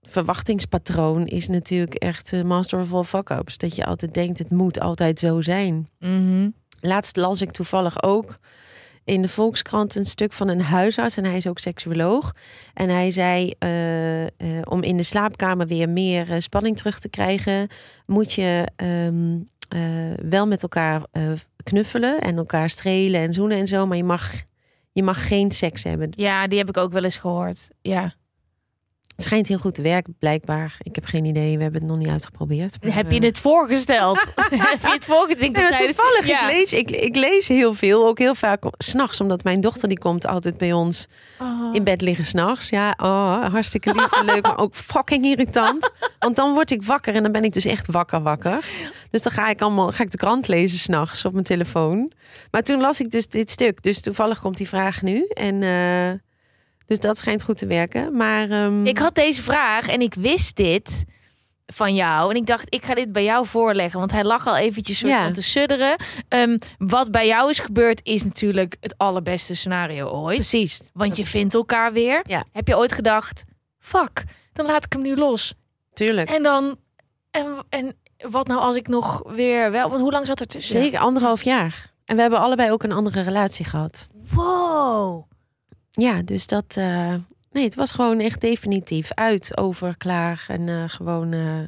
verwachtingspatroon 0.03 1.27
is 1.27 1.49
natuurlijk 1.49 1.95
echt 1.95 2.33
eh, 2.33 2.43
master 2.43 2.81
of 2.81 2.93
all 2.93 3.05
fuck-ups. 3.05 3.59
Dat 3.59 3.77
je 3.77 3.85
altijd 3.85 4.15
denkt, 4.15 4.39
het 4.39 4.51
moet 4.51 4.81
altijd 4.81 5.19
zo 5.19 5.41
zijn. 5.41 5.89
Mhm. 5.99 6.51
Laatst 6.81 7.17
las 7.17 7.43
ik 7.43 7.51
toevallig 7.51 8.03
ook 8.03 8.39
in 9.09 9.23
de 9.23 9.29
Volkskrant 9.29 9.95
een 9.95 10.07
stuk 10.07 10.33
van 10.33 10.49
een 10.49 10.61
huisarts. 10.61 11.17
En 11.17 11.25
hij 11.25 11.37
is 11.37 11.47
ook 11.47 11.59
seksuoloog. 11.59 12.35
En 12.75 12.89
hij 12.89 13.11
zei, 13.11 13.55
eh, 13.59 14.23
eh, 14.23 14.31
om 14.65 14.83
in 14.83 14.97
de 14.97 15.03
slaapkamer 15.03 15.67
weer 15.67 15.89
meer 15.89 16.43
spanning 16.43 16.77
terug 16.77 17.01
te 17.01 17.09
krijgen... 17.09 17.69
moet 18.07 18.33
je 18.33 18.69
ehm, 18.77 19.39
eh, 19.69 20.29
wel 20.29 20.47
met 20.47 20.63
elkaar 20.63 21.03
knuffelen 21.63 22.21
en 22.21 22.37
elkaar 22.37 22.71
strelen 22.71 23.21
en 23.21 23.33
zoenen 23.33 23.59
en 23.59 23.69
zo. 23.69 23.87
Maar 23.87 23.97
je 23.97 24.05
mag, 24.05 24.33
je 24.93 25.03
mag 25.03 25.29
geen 25.29 25.51
seks 25.51 25.83
hebben. 25.83 26.13
Ja, 26.17 26.47
die 26.47 26.59
heb 26.59 26.69
ik 26.69 26.77
ook 26.77 26.93
wel 26.93 27.05
eens 27.05 27.17
gehoord. 27.17 27.69
Ja. 27.81 28.15
Het 29.19 29.27
schijnt 29.27 29.49
heel 29.49 29.59
goed 29.59 29.75
te 29.75 29.83
werken, 29.83 30.17
blijkbaar. 30.19 30.77
Ik 30.83 30.95
heb 30.95 31.05
geen 31.05 31.25
idee, 31.25 31.57
we 31.57 31.63
hebben 31.63 31.81
het 31.81 31.91
nog 31.91 31.99
niet 31.99 32.09
uitgeprobeerd. 32.09 32.85
maar, 32.85 32.95
Heb 32.95 33.11
je 33.11 33.19
eh, 33.21 33.27
het 33.27 33.39
voorgesteld? 33.39 34.19
heb 34.51 34.81
je 34.81 34.89
het 34.89 35.05
voorgesteld? 35.05 35.53
Nee, 35.53 35.63
maar 35.71 35.79
toevallig, 35.79 36.27
ja. 36.27 36.49
ik, 36.49 36.55
lees, 36.55 36.73
ik, 36.73 36.91
ik 36.91 37.17
lees 37.17 37.49
heel 37.49 37.75
veel, 37.75 38.07
ook 38.07 38.19
heel 38.19 38.35
vaak 38.35 38.65
s'nachts, 38.77 39.21
omdat 39.21 39.45
mijn 39.45 39.61
dochter 39.61 39.89
die 39.89 39.99
komt 39.99 40.27
altijd 40.27 40.57
bij 40.57 40.73
ons 40.73 41.07
Oh. 41.41 41.75
in 41.75 41.85
bed 41.85 42.01
liggen 42.01 42.25
s'nachts. 42.25 42.69
Ja, 42.69 42.95
oh, 42.97 43.45
hartstikke 43.47 43.95
lief 43.95 44.13
en 44.13 44.25
leuk, 44.25 44.43
maar 44.43 44.59
ook 44.59 44.75
fucking 44.95 45.25
irritant. 45.25 45.91
Want 46.19 46.37
dan 46.37 46.55
word 46.55 46.71
ik 46.71 46.83
wakker 46.83 47.15
en 47.15 47.23
dan 47.23 47.33
ben 47.33 47.45
ik 47.45 47.53
dus 47.53 47.65
echt 47.65 47.87
wakker 47.87 48.23
wakker. 48.23 48.65
Dus 49.11 49.23
dan 49.23 49.33
ga 49.33 49.49
ik 49.49 49.61
allemaal 49.61 49.93
ga 49.93 50.03
ik 50.03 50.11
de 50.11 50.17
krant 50.17 50.49
lezen 50.49 50.79
s'nachts 50.79 51.25
op 51.25 51.33
mijn 51.33 51.45
telefoon. 51.45 52.13
Maar 52.51 52.63
toen 52.63 52.81
las 52.81 53.01
ik 53.01 53.11
dus 53.11 53.29
dit 53.29 53.51
stuk, 53.51 53.83
dus 53.83 54.01
toevallig 54.01 54.41
komt 54.41 54.57
die 54.57 54.69
vraag 54.69 55.03
nu. 55.03 55.27
En 55.27 55.63
eh, 55.63 56.19
dus 56.89 56.99
dat 57.01 57.19
schijnt 57.19 57.43
goed 57.43 57.57
te 57.57 57.67
werken. 57.67 58.17
Maar 58.17 58.51
ehm, 58.51 58.87
Ik 58.87 58.99
had 58.99 59.15
deze 59.15 59.43
vraag 59.43 59.89
en 59.89 60.01
ik 60.01 60.15
wist 60.15 60.57
dit 60.57 61.05
van 61.67 61.95
jou. 61.95 62.31
En 62.31 62.37
ik 62.37 62.47
dacht, 62.47 62.75
ik 62.75 62.85
ga 62.85 62.95
dit 62.95 63.13
bij 63.13 63.25
jou 63.25 63.47
voorleggen. 63.47 63.99
Want 63.99 64.13
hij 64.13 64.25
lag 64.25 64.47
al 64.47 64.57
eventjes 64.57 64.99
soort 64.99 65.13
Ja. 65.13 65.23
van 65.25 65.33
te 65.33 65.43
sudderen. 65.43 65.97
Ehm, 66.29 66.59
wat 66.79 67.11
bij 67.11 67.27
jou 67.27 67.51
is 67.51 67.59
gebeurd, 67.59 68.01
is 68.03 68.25
natuurlijk 68.25 68.77
het 68.81 68.95
allerbeste 68.99 69.57
scenario 69.57 70.09
ooit. 70.09 70.35
precies. 70.35 70.81
Want 70.93 71.17
je 71.17 71.27
vindt 71.27 71.55
elkaar 71.55 71.93
weer. 71.93 72.21
Ja. 72.27 72.45
Heb 72.53 72.69
je 72.69 72.77
ooit 72.77 72.93
gedacht, 72.93 73.45
fuck, 73.79 74.25
dan 74.53 74.67
laat 74.67 74.85
ik 74.85 74.93
hem 74.93 75.03
nu 75.03 75.17
los. 75.17 75.55
Tuurlijk. 75.93 76.31
En 76.31 76.43
dan, 76.43 76.77
en, 77.31 77.65
en 77.69 77.97
wat 78.31 78.47
nou 78.47 78.61
als 78.61 78.77
ik 78.77 78.89
nog 78.89 79.23
weer 79.27 79.71
wel, 79.71 79.89
want 79.89 80.01
hoe 80.01 80.13
lang 80.13 80.27
zat 80.27 80.41
er 80.41 80.47
tussen? 80.47 80.81
Zeker 80.83 80.99
anderhalf 80.99 81.43
jaar. 81.43 81.93
En 82.05 82.15
we 82.17 82.21
hebben 82.23 82.41
allebei 82.41 82.71
ook 82.73 82.83
een 82.83 82.93
andere 82.93 83.21
relatie 83.21 83.65
gehad. 83.65 84.07
Wow. 84.31 85.27
Ja, 86.01 86.23
dus 86.23 86.47
dat. 86.47 86.75
eh, 86.77 87.15
nee, 87.53 87.65
het 87.65 87.75
was 87.75 87.93
gewoon 87.93 88.21
echt 88.21 88.41
definitief 88.41 89.13
uit, 89.15 89.57
over, 89.57 89.97
klaar. 89.97 90.45
En 90.49 90.69
eh, 90.69 90.85
gewoon 90.87 91.33
eh 91.33 91.59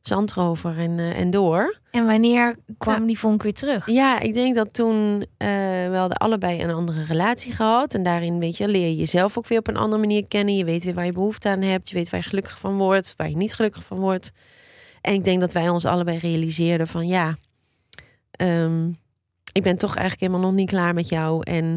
zand 0.00 0.30
erover 0.30 0.78
en, 0.78 0.98
eh, 0.98 1.18
en 1.20 1.30
door. 1.30 1.78
En 1.90 2.06
wanneer 2.06 2.56
kwam 2.78 3.00
Ja. 3.00 3.06
die 3.06 3.18
vonk 3.18 3.42
weer 3.42 3.52
terug? 3.54 3.86
Ja, 3.90 4.20
ik 4.20 4.34
denk 4.34 4.54
dat 4.54 4.74
toen 4.74 5.26
eh 5.36 5.48
we 5.90 5.94
hadden 5.96 6.18
allebei 6.18 6.62
een 6.62 6.70
andere 6.70 7.04
relatie 7.04 7.52
gehad. 7.52 7.94
En 7.94 8.02
daarin 8.02 8.38
weet 8.38 8.56
je, 8.56 8.68
leer 8.68 8.88
je 8.88 8.96
jezelf 8.96 9.38
ook 9.38 9.46
weer 9.46 9.58
op 9.58 9.68
een 9.68 9.76
andere 9.76 10.00
manier 10.00 10.28
kennen. 10.28 10.56
Je 10.56 10.64
weet 10.64 10.84
weer 10.84 10.94
waar 10.94 11.04
je 11.04 11.12
behoefte 11.12 11.48
aan 11.48 11.62
hebt. 11.62 11.88
Je 11.88 11.94
weet 11.94 12.10
waar 12.10 12.20
je 12.20 12.26
gelukkig 12.28 12.58
van 12.58 12.76
wordt, 12.76 13.14
waar 13.16 13.28
je 13.28 13.36
niet 13.36 13.54
gelukkig 13.54 13.84
van 13.84 13.98
wordt. 13.98 14.30
En 15.00 15.12
ik 15.14 15.24
denk 15.24 15.40
dat 15.40 15.52
wij 15.52 15.68
ons 15.68 15.84
allebei 15.84 16.18
realiseerden 16.18 16.86
van 16.86 17.06
ja, 17.06 17.36
ehm, 18.30 18.88
ik 19.52 19.62
ben 19.62 19.76
toch 19.76 19.96
eigenlijk 19.96 20.20
helemaal 20.20 20.50
nog 20.50 20.58
niet 20.60 20.68
klaar 20.68 20.94
met 20.94 21.08
jou. 21.08 21.42
En 21.42 21.76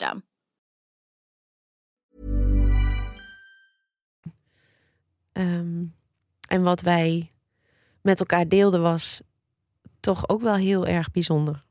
Ehm, 5.33 5.83
en 6.47 6.63
wat 6.63 6.81
wij 6.81 7.31
met 8.01 8.19
elkaar 8.19 8.47
deelden 8.47 8.81
was 8.81 9.21
toch 9.99 10.29
ook 10.29 10.41
wel 10.41 10.55
heel 10.55 10.87
erg 10.87 11.11
bijzonder. 11.11 11.63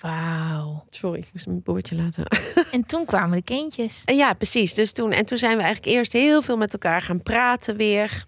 Wauw. 0.00 0.84
Sorry, 0.90 1.18
ik 1.18 1.28
moest 1.32 1.46
mijn 1.46 1.62
boordje 1.62 1.96
laten. 1.96 2.24
En 2.72 2.84
toen 2.84 3.04
kwamen 3.04 3.36
de 3.36 3.44
kindjes. 3.44 4.02
En 4.04 4.16
ja, 4.16 4.32
precies. 4.32 4.74
Dus 4.74 4.92
toen, 4.92 5.12
en 5.12 5.26
toen 5.26 5.38
zijn 5.38 5.56
we 5.56 5.62
eigenlijk 5.62 5.96
eerst 5.96 6.12
heel 6.12 6.42
veel 6.42 6.56
met 6.56 6.72
elkaar 6.72 7.02
gaan 7.02 7.22
praten 7.22 7.76
weer. 7.76 8.26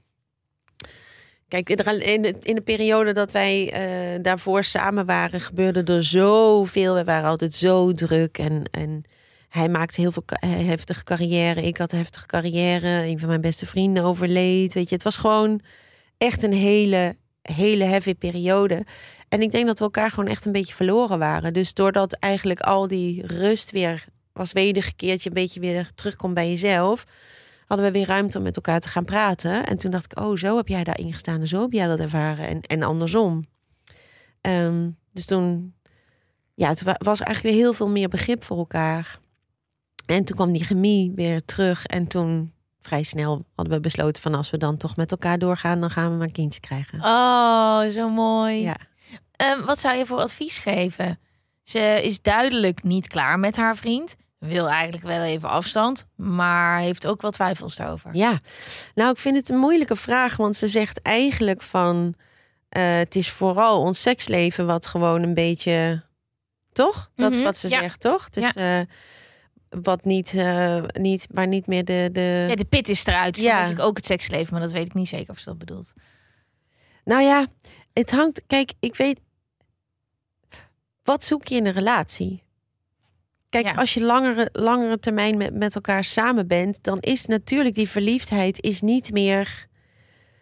Kijk, 1.48 1.70
in 1.70 1.76
de, 1.76 2.04
in 2.04 2.22
de, 2.22 2.34
in 2.42 2.54
de 2.54 2.60
periode 2.60 3.12
dat 3.12 3.32
wij 3.32 3.72
eh, 3.72 4.22
daarvoor 4.22 4.64
samen 4.64 5.06
waren, 5.06 5.40
gebeurde 5.40 5.92
er 5.92 6.04
zoveel. 6.04 6.94
We 6.94 7.04
waren 7.04 7.28
altijd 7.28 7.54
zo 7.54 7.92
druk. 7.92 8.38
En, 8.38 8.62
en 8.70 9.04
hij 9.56 9.68
maakte 9.68 10.00
heel 10.00 10.12
veel 10.12 10.22
eh, 10.26 10.50
heftige 10.50 11.04
carrière. 11.04 11.62
Ik 11.62 11.76
had 11.76 11.90
heftige 11.90 12.26
carrière. 12.26 12.88
Een 13.06 13.18
van 13.18 13.28
mijn 13.28 13.40
beste 13.40 13.66
vrienden 13.66 14.04
overleed. 14.04 14.74
Weet 14.74 14.88
je, 14.88 14.94
het 14.94 15.04
was 15.04 15.16
gewoon 15.16 15.60
echt 16.18 16.42
een 16.42 16.52
hele, 16.52 17.16
hele 17.42 17.84
heavy 17.84 18.14
periode. 18.14 18.86
En 19.28 19.42
ik 19.42 19.50
denk 19.50 19.66
dat 19.66 19.78
we 19.78 19.84
elkaar 19.84 20.10
gewoon 20.10 20.30
echt 20.30 20.46
een 20.46 20.52
beetje 20.52 20.74
verloren 20.74 21.18
waren. 21.18 21.52
Dus 21.52 21.74
doordat 21.74 22.12
eigenlijk 22.12 22.60
al 22.60 22.88
die 22.88 23.26
rust 23.26 23.70
weer 23.70 24.04
was 24.32 24.52
wedergekeerd, 24.52 25.22
je 25.22 25.28
een 25.28 25.34
beetje 25.34 25.60
weer 25.60 25.90
terugkomt 25.94 26.34
bij 26.34 26.48
jezelf, 26.48 27.04
hadden 27.66 27.86
we 27.86 27.92
weer 27.92 28.06
ruimte 28.06 28.38
om 28.38 28.44
met 28.44 28.56
elkaar 28.56 28.80
te 28.80 28.88
gaan 28.88 29.04
praten. 29.04 29.66
En 29.66 29.76
toen 29.76 29.90
dacht 29.90 30.12
ik, 30.12 30.18
oh, 30.20 30.36
zo 30.36 30.56
heb 30.56 30.68
jij 30.68 30.84
daarin 30.84 31.12
gestaan 31.12 31.40
en 31.40 31.48
zo 31.48 31.60
heb 31.60 31.72
jij 31.72 31.86
dat 31.86 31.98
ervaren. 32.00 32.46
En, 32.48 32.60
en 32.60 32.82
andersom. 32.82 33.46
Ehm, 34.40 34.90
dus 35.12 35.24
toen, 35.26 35.74
ja, 36.54 36.68
het 36.68 36.82
wa- 36.82 36.98
was 36.98 37.20
eigenlijk 37.20 37.54
weer 37.54 37.64
heel 37.64 37.74
veel 37.74 37.88
meer 37.88 38.08
begrip 38.08 38.44
voor 38.44 38.58
elkaar. 38.58 39.18
En 40.06 40.24
toen 40.24 40.36
kwam 40.36 40.52
die 40.52 40.64
chemie 40.64 41.12
weer 41.14 41.44
terug. 41.44 41.86
En 41.86 42.06
toen, 42.06 42.52
vrij 42.82 43.02
snel, 43.02 43.44
hadden 43.54 43.74
we 43.74 43.80
besloten 43.80 44.22
van 44.22 44.34
als 44.34 44.50
we 44.50 44.56
dan 44.58 44.76
toch 44.76 44.96
met 44.96 45.10
elkaar 45.10 45.38
doorgaan, 45.38 45.80
dan 45.80 45.90
gaan 45.90 46.10
we 46.10 46.16
maar 46.16 46.26
een 46.26 46.32
kindje 46.32 46.60
krijgen. 46.60 46.98
Oh, 47.02 47.86
zo 47.86 48.08
mooi. 48.08 48.60
Ja. 48.62 48.76
Ehm, 49.36 49.64
wat 49.64 49.78
zou 49.80 49.96
je 49.96 50.06
voor 50.06 50.18
advies 50.18 50.58
geven? 50.58 51.18
Ze 51.62 52.00
is 52.02 52.22
duidelijk 52.22 52.82
niet 52.82 53.08
klaar 53.08 53.38
met 53.38 53.56
haar 53.56 53.76
vriend. 53.76 54.16
Wil 54.38 54.68
eigenlijk 54.68 55.04
wel 55.04 55.22
even 55.22 55.48
afstand, 55.48 56.06
maar 56.14 56.80
heeft 56.80 57.06
ook 57.06 57.22
wel 57.22 57.30
twijfels 57.30 57.76
daarover. 57.76 58.10
Ja, 58.12 58.38
nou, 58.94 59.10
ik 59.10 59.16
vind 59.18 59.36
het 59.36 59.48
een 59.48 59.58
moeilijke 59.58 59.96
vraag, 59.96 60.36
want 60.36 60.56
ze 60.56 60.66
zegt 60.66 61.02
eigenlijk 61.02 61.62
van 61.62 62.14
eh, 62.68 62.96
het 62.96 63.16
is 63.16 63.30
vooral 63.30 63.80
ons 63.80 64.00
seksleven 64.02 64.66
wat 64.66 64.86
gewoon 64.86 65.22
een 65.22 65.34
beetje, 65.34 66.02
toch? 66.72 67.10
Dat 67.14 67.30
is 67.30 67.36
Mhm, 67.36 67.46
wat 67.46 67.56
ze 67.56 67.68
ja. 67.68 67.80
zegt, 67.80 68.00
toch? 68.00 68.24
Het 68.24 68.36
is 68.36 68.52
eh, 68.54 68.80
wat 69.82 70.04
niet, 70.04 70.34
eh, 70.34 70.82
niet, 70.92 71.26
maar 71.30 71.46
niet 71.46 71.66
meer 71.66 71.84
de. 71.84 72.08
de... 72.12 72.46
Ja, 72.48 72.54
de 72.54 72.64
pit 72.64 72.88
is 72.88 73.04
eruit. 73.06 73.34
Dus 73.34 73.44
Ja. 73.44 73.66
ik 73.66 73.78
ook 73.78 73.96
het 73.96 74.06
seksleven, 74.06 74.52
maar 74.52 74.62
dat 74.62 74.72
weet 74.72 74.86
ik 74.86 74.94
niet 74.94 75.08
zeker 75.08 75.30
of 75.30 75.38
ze 75.38 75.44
dat 75.44 75.58
bedoelt. 75.58 75.92
Nou 77.04 77.22
ja, 77.22 77.46
het 77.92 78.10
hangt. 78.10 78.42
Kijk, 78.46 78.72
ik 78.80 78.96
weet. 78.96 79.20
Wat 81.02 81.24
zoek 81.24 81.46
je 81.46 81.56
in 81.56 81.66
een 81.66 81.72
relatie? 81.72 82.42
Kijk, 83.48 83.64
Ja. 83.64 83.74
als 83.74 83.94
je 83.94 84.02
langere, 84.02 84.48
langere 84.52 84.98
termijn 84.98 85.36
met, 85.36 85.54
met 85.54 85.74
elkaar 85.74 86.04
samen 86.04 86.46
bent, 86.46 86.78
dan 86.82 86.98
is 86.98 87.26
natuurlijk 87.26 87.74
die 87.74 87.88
verliefdheid 87.88 88.62
is 88.62 88.80
niet 88.80 89.12
meer 89.12 89.66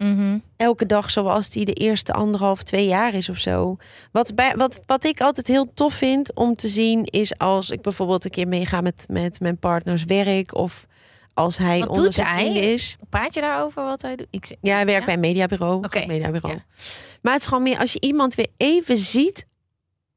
Mhm. 0.05 0.39
elke 0.57 0.87
dag 0.87 1.11
zoals 1.11 1.51
die 1.51 1.65
de 1.65 1.73
eerste 1.73 2.13
anderhalf, 2.13 2.63
twee 2.63 2.87
jaar 2.87 3.15
is 3.15 3.29
of 3.29 3.39
zo. 3.39 3.77
Wat, 4.13 4.35
bij, 4.35 4.55
wat, 4.57 4.81
wat 4.87 5.05
ik 5.05 5.21
altijd 5.21 5.47
heel 5.47 5.75
tof 5.75 5.95
vind 5.95 6.35
om 6.35 6.55
te 6.55 6.69
zien, 6.69 7.05
is 7.05 7.39
als 7.39 7.71
ik 7.71 7.83
bijvoorbeeld 7.83 8.25
een 8.25 8.31
keer 8.31 8.49
meega 8.49 8.81
met, 8.81 9.05
met 9.09 9.41
mijn 9.41 9.57
partners 9.59 10.05
werk 10.05 10.55
of 10.55 10.87
als 11.35 11.57
hij 11.59 11.79
Wat 11.79 11.89
onder 11.89 12.05
doet 12.05 12.15
zijn 12.15 12.53
hij? 12.53 12.73
is. 12.73 12.97
Praat 13.09 13.35
je 13.35 13.41
daarover 13.41 13.85
wat 13.85 14.03
hij 14.03 14.17
doet? 14.17 14.27
Ik, 14.31 14.57
Ja, 14.61 14.75
hij 14.75 14.85
werkt 14.85 14.99
Ja? 15.01 15.05
bij 15.05 15.15
een 15.15 15.21
mediabureau. 15.21 15.77
Oké, 15.85 16.07
mediabureau. 16.07 16.55
ja. 16.57 16.65
Maar 17.23 17.33
het 17.33 17.43
is 17.43 17.49
gewoon 17.49 17.63
meer 17.63 17.79
als 17.79 17.93
je 17.93 18.01
iemand 18.01 18.35
weer 18.35 18.49
even 18.57 18.97
ziet 18.97 19.47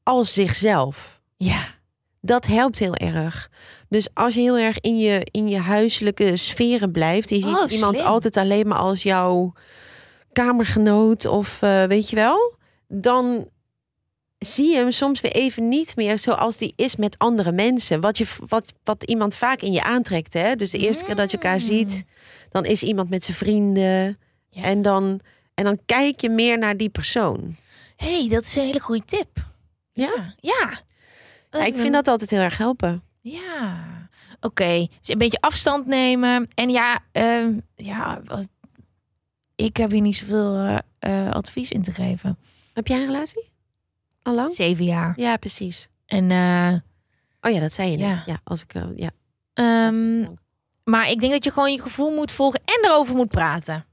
als 0.03 0.33
zichzelf. 0.33 1.21
ja. 1.37 1.75
Dat 2.21 2.45
helpt 2.45 2.79
heel 2.79 2.95
erg. 2.95 3.49
Dus 3.89 4.07
als 4.13 4.33
je 4.33 4.39
heel 4.41 4.57
erg 4.57 4.79
in 4.79 4.97
je, 4.97 5.27
in 5.31 5.47
je 5.47 5.57
huiselijke 5.57 6.35
sferen 6.37 6.91
blijft. 6.91 7.29
Je 7.29 7.35
ziet 7.35 7.45
Oh, 7.55 7.71
iemand 7.71 7.99
altijd 7.99 8.37
alleen 8.37 8.67
maar 8.67 8.77
als 8.77 9.03
jouw 9.03 9.53
kamergenoot 10.33 11.25
of 11.25 11.61
eh, 11.61 11.83
weet 11.83 12.09
je 12.09 12.15
wel. 12.15 12.55
Dan 12.87 13.49
zie 14.37 14.69
je 14.69 14.75
hem 14.75 14.91
soms 14.91 15.21
weer 15.21 15.31
even 15.31 15.67
niet 15.67 15.95
meer 15.95 16.19
zoals 16.19 16.57
die 16.57 16.73
is 16.75 16.95
met 16.95 17.17
andere 17.17 17.51
mensen. 17.51 18.01
Wat, 18.01 18.17
je, 18.17 18.25
wat, 18.47 18.73
wat 18.83 19.03
iemand 19.03 19.35
vaak 19.35 19.61
in 19.61 19.71
je 19.71 19.83
aantrekt. 19.83 20.33
Hè? 20.33 20.55
Dus 20.55 20.71
de 20.71 20.77
eerste 20.77 21.05
keer 21.05 21.15
dat 21.15 21.31
je 21.31 21.37
elkaar 21.37 21.53
Mm. 21.59 21.65
ziet, 21.65 22.03
dan 22.51 22.65
is 22.65 22.83
iemand 22.83 23.09
met 23.09 23.23
zijn 23.23 23.37
vrienden. 23.37 24.17
Ja. 24.49 24.63
En, 24.63 24.81
dan, 24.81 25.19
en 25.53 25.63
dan 25.63 25.79
kijk 25.85 26.21
je 26.21 26.29
meer 26.29 26.57
naar 26.57 26.77
die 26.77 26.89
persoon. 26.89 27.55
hey, 27.95 28.27
dat 28.29 28.43
is 28.43 28.55
een 28.55 28.63
hele 28.63 28.79
goede 28.79 29.05
tip. 29.05 29.27
Ja? 29.93 30.35
Ja. 30.39 30.85
Ja, 31.51 31.65
ik 31.65 31.77
vind 31.77 31.93
dat 31.93 32.07
altijd 32.07 32.29
heel 32.29 32.39
erg 32.39 32.57
helpen. 32.57 33.01
Ja. 33.31 33.85
Oké. 34.41 34.87
Dus 34.99 35.09
een 35.09 35.17
beetje 35.17 35.41
afstand 35.41 35.85
nemen. 35.85 36.47
En 36.55 36.69
ja, 36.69 36.99
ehm, 37.11 37.59
ja 37.75 38.21
wat, 38.25 38.47
ik 39.55 39.77
heb 39.77 39.91
hier 39.91 40.01
niet 40.01 40.15
zoveel 40.15 40.55
eh, 40.55 40.77
eh, 40.99 41.31
advies 41.31 41.71
in 41.71 41.81
te 41.81 41.91
geven. 41.91 42.37
Heb 42.73 42.87
jij 42.87 42.99
een 42.99 43.05
relatie? 43.05 43.49
Al 44.21 44.35
lang? 44.35 44.55
Zeven 44.55 44.85
jaar. 44.85 45.13
Ja, 45.19 45.37
precies. 45.37 45.89
En 46.05 46.31
eh, 46.31 46.73
Oh 47.41 47.51
ja, 47.53 47.59
dat 47.59 47.73
zei 47.73 47.91
je 47.91 47.97
net. 47.97 48.07
Ja. 48.07 48.23
Ja, 48.25 48.39
als 48.43 48.63
ik... 48.63 48.73
ja. 48.95 49.09
Ehm, 49.53 50.25
maar 50.83 51.09
ik 51.09 51.19
denk 51.19 51.31
dat 51.31 51.43
je 51.43 51.51
gewoon 51.51 51.71
je 51.71 51.81
gevoel 51.81 52.15
moet 52.15 52.31
volgen 52.31 52.59
en 52.65 52.89
erover 52.89 53.15
moet 53.15 53.29
praten. 53.29 53.85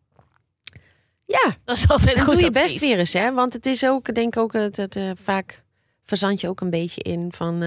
ja, 1.25 1.57
Dat 1.65 1.77
is 1.77 1.89
altijd 1.89 2.21
goed 2.21 2.33
doe 2.33 2.41
je 2.41 2.47
advies. 2.47 2.63
best 2.63 2.81
weer 2.81 2.99
eens, 2.99 3.13
hè? 3.13 3.33
Want 3.33 3.53
het 3.53 3.67
is 3.67 3.87
ook, 3.87 4.09
ik 4.09 4.15
denk 4.15 4.37
ook, 4.37 4.53
het, 4.53 4.77
het, 4.77 4.97
eh, 4.97 5.11
vaak 5.15 5.65
verzand 6.03 6.41
je 6.41 6.49
ook 6.49 6.61
een 6.61 6.71
beetje 6.71 7.03
in 7.03 7.33
van 7.33 7.63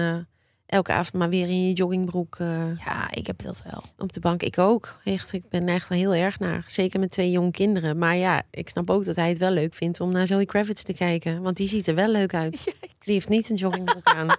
elke 0.68 0.92
avond 0.92 1.12
maar 1.12 1.28
weer 1.28 1.48
in 1.48 1.66
je 1.66 1.72
joggingbroek 1.72 2.36
eh, 2.38 2.78
Ja, 2.84 3.10
ik 3.10 3.26
heb 3.26 3.42
dat 3.42 3.62
wel. 3.70 3.82
op 3.98 4.12
de 4.12 4.20
bank. 4.20 4.42
Ik 4.42 4.58
ook. 4.58 5.00
Echt, 5.04 5.32
ik 5.32 5.48
ben 5.48 5.68
echt 5.68 5.88
heel 5.88 6.14
erg 6.14 6.38
naar. 6.38 6.64
Zeker 6.66 7.00
met 7.00 7.10
twee 7.10 7.30
jonge 7.30 7.50
kinderen. 7.50 7.98
Maar 7.98 8.16
ja, 8.16 8.42
ik 8.50 8.68
snap 8.68 8.90
ook 8.90 9.04
dat 9.04 9.16
hij 9.16 9.28
het 9.28 9.38
wel 9.38 9.50
leuk 9.50 9.74
vindt 9.74 10.00
om 10.00 10.12
naar 10.12 10.26
Zoe 10.26 10.46
Kravitz 10.46 10.82
te 10.82 10.92
kijken. 10.92 11.42
Want 11.42 11.56
die 11.56 11.68
ziet 11.68 11.86
er 11.86 11.94
wel 11.94 12.08
leuk 12.08 12.34
uit. 12.34 12.64
Die 13.04 13.14
heeft 13.14 13.28
niet 13.28 13.50
een 13.50 13.56
joggingbroek 13.56 14.06
aan. 14.06 14.28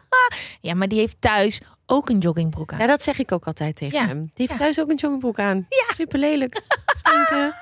Ja, 0.62 0.74
maar 0.74 0.88
die 0.88 1.00
heeft 1.00 1.16
thuis 1.20 1.62
ook 1.90 2.10
een 2.10 2.18
joggingbroek 2.18 2.72
aan. 2.74 2.80
Ja, 2.80 2.88
dat 2.88 3.02
zeg 3.02 3.20
ik 3.20 3.32
ook 3.32 3.46
altijd 3.46 3.76
tegen 3.76 4.00
Ja. 4.00 4.06
hem. 4.08 4.20
Die 4.20 4.32
heeft 4.36 4.52
Ja. 4.52 4.58
thuis 4.58 4.80
ook 4.80 4.90
een 4.90 4.96
joggingbroek 4.96 5.40
aan. 5.40 5.68
Super 5.96 6.20
lelijk. 6.20 6.62
Stinken. 7.02 7.54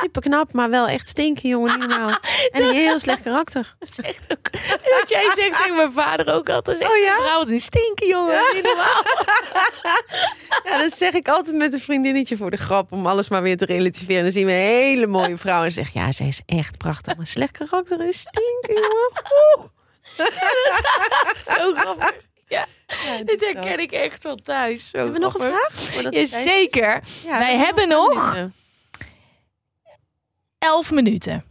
Super 0.00 0.22
knap, 0.22 0.52
maar 0.52 0.70
wel 0.70 0.88
echt 0.88 1.08
stinken, 1.08 1.48
jongen. 1.48 1.78
Niet 1.80 1.88
normaal. 1.88 2.18
En 2.52 2.62
een 2.62 2.72
heel 2.72 3.00
slecht 3.00 3.22
karakter. 3.22 3.76
Dat 3.78 3.88
is 3.90 4.00
echt 4.00 4.32
ook. 4.32 4.50
Wat 5.00 5.08
jij 5.08 5.30
zegt 5.34 5.58
tegen 5.58 5.74
mijn 5.76 5.92
vader 5.92 6.34
ook 6.34 6.48
altijd. 6.48 6.78
Zegt, 6.78 6.90
Oh 6.90 6.96
ja? 6.96 7.16
Vrouw, 7.16 7.38
wat 7.38 7.48
een 7.50 7.60
stinken, 7.60 8.06
jongen. 8.06 8.40
Niet 8.54 8.62
normaal. 8.62 9.02
Ja, 10.64 10.78
dat 10.78 10.92
zeg 10.92 11.12
ik 11.12 11.28
altijd 11.28 11.56
met 11.56 11.72
een 11.72 11.80
vriendinnetje 11.80 12.36
voor 12.36 12.50
de 12.50 12.56
grap. 12.56 12.92
Om 12.92 13.06
alles 13.06 13.28
maar 13.28 13.42
weer 13.42 13.56
te 13.56 13.64
relativeren. 13.64 14.16
En 14.16 14.22
dan 14.22 14.32
zien 14.32 14.46
we 14.46 14.52
een 14.52 14.58
hele 14.58 15.06
mooie 15.06 15.36
vrouw. 15.36 15.64
En 15.64 15.72
zegt, 15.72 15.92
ja, 15.92 16.12
zij 16.12 16.26
is 16.26 16.40
echt 16.46 16.78
prachtig. 16.78 17.16
Maar 17.16 17.26
slecht 17.26 17.58
karakter 17.58 18.06
is 18.08 18.18
stinken, 18.20 18.82
jongen. 18.82 19.10
Oeh. 19.56 19.66
Zo 21.56 21.74
grappig. 21.74 22.12
Ja, 22.54 22.66
Ja, 23.18 23.24
dit 23.24 23.40
herken 23.52 23.78
ik 23.80 23.92
echt 23.92 24.22
wel 24.22 24.36
thuis. 24.36 24.88
Zo 24.88 24.96
Hebben 24.96 25.14
we 25.14 25.20
nog 25.20 25.34
een 25.34 25.40
vraag? 25.40 26.12
Ja, 26.12 26.24
zeker. 26.24 27.02
Ja, 27.24 27.38
Wij 27.38 27.56
hebben 27.56 27.88
nog- 27.88 28.24
minuten. 28.34 28.54
Elf 30.58 30.90
minuten. 30.90 31.44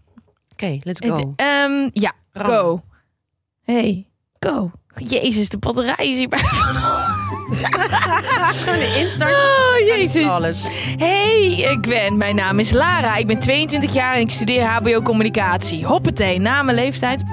Oké, 0.52 0.78
let's 0.84 1.08
go. 1.08 1.34
Ehm, 1.36 1.90
ja, 1.94 2.12
go. 2.34 2.84
Hey, 3.64 4.08
go. 4.40 4.72
Jezus, 4.96 5.50
de 5.50 5.58
batterij 5.58 6.10
is 6.10 6.18
hier 6.18 6.28
bijna 6.28 6.48
van. 6.54 6.76
Gewoon 8.54 8.80
een 8.80 8.96
instart. 8.96 9.34
Oh, 9.34 9.88
jezus. 9.88 10.26
Alles. 10.28 10.62
Hey, 10.98 11.46
ik 11.54 11.82
ben. 11.82 12.18
Mijn 12.18 12.36
naam 12.36 12.60
is 12.60 12.72
Lara. 12.72 13.16
Ik 13.16 13.28
ben 13.28 13.40
22 13.40 13.94
jaar 13.94 14.16
en 14.16 14.22
ik 14.22 14.32
studeer 14.32 14.64
HBO 14.66 15.02
Communicatie. 15.02 15.86
Hoppatee, 15.86 16.40
na 16.40 16.62
mijn 16.64 16.78
leeftijd. 16.78 17.24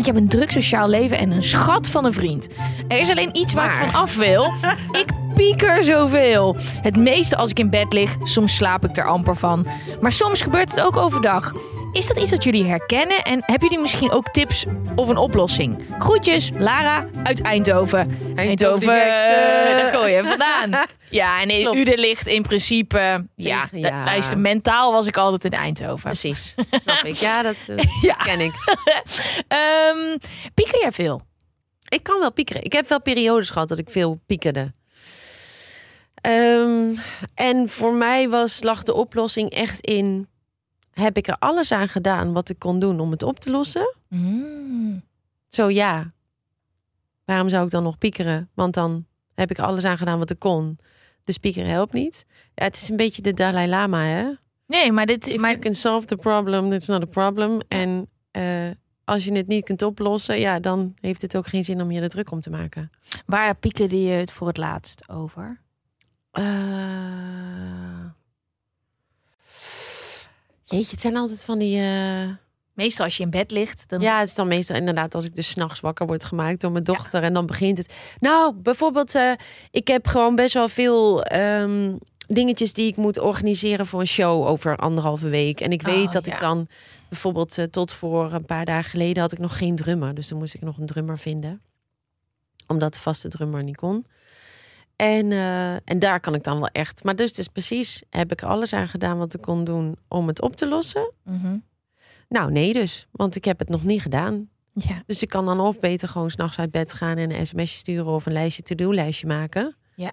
Ik 0.00 0.06
heb 0.06 0.16
een 0.16 0.28
druk 0.28 0.50
sociaal 0.50 0.88
leven 0.88 1.18
en 1.18 1.30
een 1.30 1.42
schat 1.42 1.88
van 1.88 2.04
een 2.04 2.12
vriend. 2.12 2.48
Er 2.88 2.98
is 2.98 3.10
alleen 3.10 3.36
iets 3.36 3.52
waar 3.52 3.82
ik 3.82 3.90
van 3.90 4.00
af 4.00 4.16
wil. 4.16 4.52
Ik 4.92 5.06
pieker 5.34 5.84
zoveel. 5.84 6.56
Het 6.60 6.96
meeste 6.96 7.36
als 7.36 7.50
ik 7.50 7.58
in 7.58 7.70
bed 7.70 7.92
lig. 7.92 8.16
Soms 8.22 8.54
slaap 8.56 8.84
ik 8.84 8.96
er 8.96 9.06
amper 9.06 9.36
van. 9.36 9.66
Maar 10.00 10.12
soms 10.12 10.42
gebeurt 10.42 10.70
het 10.70 10.80
ook 10.80 10.96
overdag. 10.96 11.52
Is 11.92 12.06
dat 12.06 12.18
iets 12.18 12.30
dat 12.30 12.44
jullie 12.44 12.64
herkennen? 12.64 13.22
En 13.22 13.42
hebben 13.46 13.68
jullie 13.68 13.78
misschien 13.78 14.10
ook 14.10 14.28
tips 14.28 14.64
of 14.94 15.08
een 15.08 15.16
oplossing? 15.16 15.84
Groetjes, 15.98 16.50
Lara 16.58 17.06
uit 17.22 17.42
Eindhoven. 17.42 18.18
Eindhoven, 18.36 18.86
daar 18.86 19.92
gooi 19.94 20.12
je 20.12 20.24
vandaan. 20.24 20.86
Ja, 21.10 21.40
en 21.42 21.48
Klopt. 21.48 21.76
Uden 21.76 21.98
ligt 21.98 22.26
in 22.26 22.42
principe... 22.42 23.26
Ja, 23.36 23.62
Tegen- 23.62 23.78
ja. 23.78 24.04
luister, 24.04 24.38
mentaal 24.38 24.92
was 24.92 25.06
ik 25.06 25.16
altijd 25.16 25.44
in 25.44 25.52
Eindhoven. 25.58 26.00
Precies. 26.02 26.54
Snap 26.82 27.04
ik. 27.04 27.14
Ja, 27.14 27.42
dat, 27.42 27.56
eh, 27.68 27.76
Ja. 28.02 28.14
dat 28.14 28.26
ken 28.26 28.40
ik. 28.40 28.52
Ehm 29.48 30.16
pieker 30.54 30.80
jij 30.80 30.92
veel? 30.92 31.22
Ik 31.88 32.02
kan 32.02 32.20
wel 32.20 32.32
piekeren. 32.32 32.64
Ik 32.64 32.72
heb 32.72 32.88
wel 32.88 33.00
periodes 33.02 33.50
gehad 33.50 33.68
dat 33.68 33.78
ik 33.78 33.90
veel 33.90 34.20
piekerde. 34.26 34.70
Ehm, 36.20 36.94
en 37.34 37.68
voor 37.68 37.92
mij 37.94 38.28
was, 38.28 38.62
lag 38.62 38.82
de 38.82 38.94
oplossing 38.94 39.50
echt 39.50 39.80
in... 39.80 40.28
Heb 41.00 41.16
ik 41.16 41.28
er 41.28 41.36
alles 41.38 41.72
aan 41.72 41.88
gedaan 41.88 42.32
wat 42.32 42.48
ik 42.48 42.58
kon 42.58 42.78
doen 42.78 43.00
om 43.00 43.10
het 43.10 43.22
op 43.22 43.40
te 43.40 43.50
lossen? 43.50 43.94
Mm. 44.08 45.02
Zo 45.48 45.70
ja. 45.70 46.06
Waarom 47.24 47.48
zou 47.48 47.64
ik 47.64 47.70
dan 47.70 47.82
nog 47.82 47.98
piekeren? 47.98 48.48
Want 48.54 48.74
dan 48.74 49.06
heb 49.34 49.50
ik 49.50 49.58
er 49.58 49.64
alles 49.64 49.84
aan 49.84 49.98
gedaan 49.98 50.18
wat 50.18 50.30
ik 50.30 50.38
kon. 50.38 50.78
Dus 51.24 51.38
piekeren 51.38 51.70
helpt 51.70 51.92
niet. 51.92 52.24
Ja, 52.54 52.64
het 52.64 52.76
is 52.76 52.88
een 52.88 52.96
beetje 52.96 53.22
de 53.22 53.34
Dalai 53.34 53.68
Lama, 53.68 54.02
hè? 54.02 54.32
Nee, 54.66 54.92
maar 54.92 55.06
dit... 55.06 55.26
If 55.26 55.40
Maar, 55.40 55.50
you 55.50 55.62
can 55.62 55.74
solve 55.74 56.06
the 56.06 56.16
problem, 56.16 56.72
it's 56.72 56.86
not 56.86 57.02
a 57.02 57.06
problem. 57.06 57.60
En 57.68 58.08
eh, 58.30 58.70
als 59.04 59.24
je 59.24 59.32
het 59.32 59.46
niet 59.46 59.64
kunt 59.64 59.82
oplossen, 59.82 60.38
ja, 60.38 60.60
dan 60.60 60.94
heeft 61.00 61.22
het 61.22 61.36
ook 61.36 61.46
geen 61.46 61.64
zin 61.64 61.82
om 61.82 61.90
je 61.90 62.00
er 62.00 62.08
druk 62.08 62.30
om 62.30 62.40
te 62.40 62.50
maken. 62.50 62.90
waar 63.26 63.54
piekerde 63.56 64.02
je 64.02 64.12
het 64.12 64.32
voor 64.32 64.46
het 64.46 64.56
laatst 64.56 65.08
over? 65.08 65.60
Eh, 66.30 66.44
Jeetje, 70.70 70.90
het 70.90 71.00
zijn 71.00 71.16
altijd 71.16 71.44
van 71.44 71.58
die. 71.58 71.80
eh, 71.80 72.28
Meestal 72.72 73.04
als 73.04 73.16
je 73.16 73.22
in 73.22 73.30
bed 73.30 73.50
ligt, 73.50 73.88
dan... 73.88 74.00
Ja, 74.00 74.18
het 74.18 74.28
is 74.28 74.34
dan 74.34 74.48
meestal 74.48 74.76
inderdaad 74.76 75.14
als 75.14 75.24
ik 75.24 75.34
dus 75.34 75.48
s'nachts 75.50 75.80
wakker 75.80 76.06
word 76.06 76.24
gemaakt 76.24 76.60
door 76.60 76.72
mijn 76.72 76.84
dochter. 76.84 77.22
En 77.22 77.32
dan 77.32 77.46
begint 77.46 77.78
het. 77.78 77.94
Nou, 78.20 78.54
bijvoorbeeld, 78.54 79.14
eh, 79.14 79.32
ik 79.70 79.88
heb 79.88 80.06
gewoon 80.06 80.34
best 80.34 80.54
wel 80.54 80.68
veel 80.68 81.22
ehm, 81.22 81.92
dingetjes 82.26 82.72
die 82.72 82.86
ik 82.86 82.96
moet 82.96 83.18
organiseren 83.18 83.86
voor 83.86 84.00
een 84.00 84.06
show 84.06 84.46
over 84.46 84.76
anderhalve 84.76 85.28
week. 85.28 85.60
En 85.60 85.72
ik 85.72 85.82
weet 85.82 86.06
Oh, 86.06 86.12
dat 86.12 86.26
ja. 86.26 86.32
ik 86.32 86.40
dan 86.40 86.66
bijvoorbeeld 87.08 87.58
eh, 87.58 87.64
tot 87.64 87.92
voor 87.92 88.32
een 88.32 88.44
paar 88.44 88.64
dagen 88.64 88.90
geleden 88.90 89.22
had 89.22 89.32
ik 89.32 89.38
nog 89.38 89.58
geen 89.58 89.76
drummer. 89.76 90.14
Dus 90.14 90.28
dan 90.28 90.38
moest 90.38 90.54
ik 90.54 90.60
nog 90.62 90.78
een 90.78 90.86
drummer 90.86 91.18
vinden. 91.18 91.60
Omdat 92.66 92.92
de 92.94 93.00
vaste 93.00 93.28
drummer 93.28 93.62
niet 93.64 93.76
kon. 93.76 94.06
En, 95.00 95.32
eh, 95.32 95.72
en 95.74 95.98
daar 95.98 96.20
kan 96.20 96.34
ik 96.34 96.42
dan 96.44 96.58
wel 96.58 96.68
echt. 96.68 97.04
Maar 97.04 97.16
dus, 97.16 97.32
dus 97.32 97.48
precies 97.48 98.02
heb 98.10 98.32
ik 98.32 98.42
alles 98.42 98.72
aan 98.72 98.88
gedaan 98.88 99.18
wat 99.18 99.34
ik 99.34 99.40
kon 99.40 99.64
doen 99.64 99.96
om 100.08 100.26
het 100.26 100.40
op 100.42 100.56
te 100.56 100.68
lossen. 100.68 101.12
Mhm. 101.24 101.56
Nou, 102.28 102.52
nee 102.52 102.72
dus. 102.72 103.06
Want 103.10 103.36
ik 103.36 103.44
heb 103.44 103.58
het 103.58 103.68
nog 103.68 103.84
niet 103.84 104.02
gedaan. 104.02 104.48
ja. 104.72 105.02
Dus 105.06 105.22
ik 105.22 105.28
kan 105.28 105.46
dan 105.46 105.60
of 105.60 105.80
beter 105.80 106.08
gewoon 106.08 106.30
s'nachts 106.30 106.58
uit 106.58 106.70
bed 106.70 106.92
gaan 106.92 107.16
en 107.16 107.30
een 107.30 107.46
sms'je 107.46 107.78
sturen 107.78 108.06
of 108.12 108.26
een 108.26 108.32
lijstje 108.32 108.62
to-do-lijstje 108.62 109.26
maken. 109.26 109.76
Ja. 109.94 110.12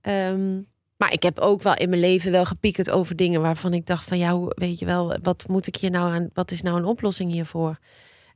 Ehm, 0.00 0.54
maar 0.96 1.12
ik 1.12 1.22
heb 1.22 1.38
ook 1.38 1.62
wel 1.62 1.74
in 1.74 1.88
mijn 1.88 2.00
leven 2.00 2.30
wel 2.32 2.44
gepiekerd 2.44 2.90
over 2.90 3.16
dingen 3.16 3.40
waarvan 3.40 3.74
ik 3.74 3.86
dacht 3.86 4.04
van 4.04 4.18
ja, 4.18 4.32
hoe- 4.32 4.52
weet 4.54 4.78
je 4.78 4.84
wel, 4.86 5.16
wat 5.22 5.44
moet 5.48 5.66
ik 5.66 5.76
hier 5.76 5.90
nou 5.90 6.12
aan, 6.14 6.28
wat 6.32 6.50
is 6.50 6.62
nou 6.62 6.76
een 6.76 6.84
oplossing 6.84 7.32
hiervoor? 7.32 7.78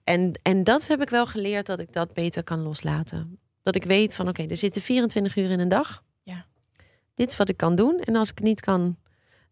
En, 0.05 0.39
en 0.43 0.65
dat 0.65 0.87
heb 0.87 1.03
ik 1.03 1.11
wel 1.11 1.27
geleerd 1.27 1.67
dat 1.67 1.79
ik 1.79 1.93
dat 1.93 2.13
beter 2.15 2.43
kan 2.45 2.61
loslaten. 2.63 3.39
Dat 3.67 3.75
ik 3.75 3.85
weet 3.85 4.15
van 4.15 4.29
oké, 4.29 4.47
er 4.47 4.57
zitten 4.57 4.83
24 4.83 5.37
uur 5.37 5.51
in 5.51 5.61
een 5.61 5.69
dag. 5.69 6.03
Ja. 6.23 6.45
Dit 7.15 7.31
is 7.31 7.37
wat 7.37 7.49
ik 7.49 7.57
kan 7.57 7.75
doen. 7.75 7.99
En 7.99 8.17
als 8.17 8.31
ik 8.31 8.41
niet 8.41 8.61
kan, 8.61 8.97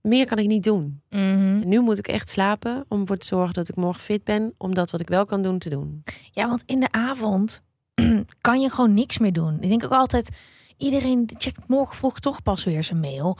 meer 0.01 0.27
kan 0.27 0.39
ik 0.39 0.47
niet 0.47 0.65
doen. 0.65 1.01
Mhm. 1.11 1.69
Nu 1.69 1.81
moet 1.81 1.99
ik 1.99 2.09
echt 2.09 2.29
slapen 2.29 2.85
om 2.89 3.01
ervoor 3.01 3.17
te 3.17 3.27
zorgen 3.27 3.55
dat 3.55 3.69
ik 3.69 3.75
morgen 3.77 4.03
fit 4.03 4.25
ben. 4.25 4.55
Om 4.57 4.75
dat 4.75 4.91
wat 4.91 5.01
ik 5.01 5.09
wel 5.09 5.25
kan 5.25 5.43
doen 5.43 5.59
te 5.59 5.71
doen. 5.71 6.03
Ja, 6.33 6.49
want 6.49 6.63
in 6.67 6.81
de 6.81 6.93
avond 6.93 7.63
kan 8.41 8.61
je 8.61 8.71
gewoon 8.71 8.95
niks 8.95 9.19
meer 9.19 9.33
doen. 9.33 9.63
Ik 9.63 9.69
denk 9.69 9.85
ook 9.85 9.93
altijd, 9.93 10.29
iedereen 10.77 11.31
checkt 11.39 11.69
morgen 11.69 11.97
vroeg 11.97 12.21
toch 12.21 12.43
pas 12.43 12.65
weer 12.65 12.85
zijn 12.85 13.01
mail. 13.01 13.39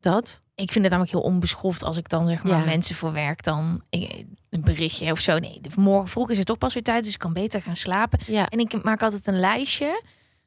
Dat. 0.00 0.41
Ik 0.54 0.72
vind 0.72 0.84
het 0.84 0.92
namelijk 0.92 1.10
heel 1.10 1.20
onbeschoft 1.32 1.82
als 1.82 1.96
ik 1.96 2.08
dan 2.08 2.26
zeg 2.28 2.42
maar 2.44 2.58
Ja. 2.58 2.64
mensen 2.64 2.94
voor 2.94 3.12
werk 3.12 3.42
dan 3.42 3.82
eh, 3.90 4.24
een 4.50 4.62
berichtje 4.62 5.10
of 5.12 5.18
zo. 5.18 5.38
Nee, 5.38 5.60
morgen 5.76 6.08
vroeg 6.08 6.30
is 6.30 6.38
het 6.38 6.46
toch 6.46 6.58
pas 6.58 6.74
weer 6.74 6.82
tijd, 6.82 7.04
dus 7.04 7.12
ik 7.12 7.18
kan 7.18 7.32
beter 7.32 7.62
gaan 7.62 7.76
slapen. 7.76 8.18
Ja. 8.26 8.48
En 8.48 8.58
ik 8.58 8.82
maak 8.82 9.02
altijd 9.02 9.26
een 9.26 9.40
lijstje 9.40 10.02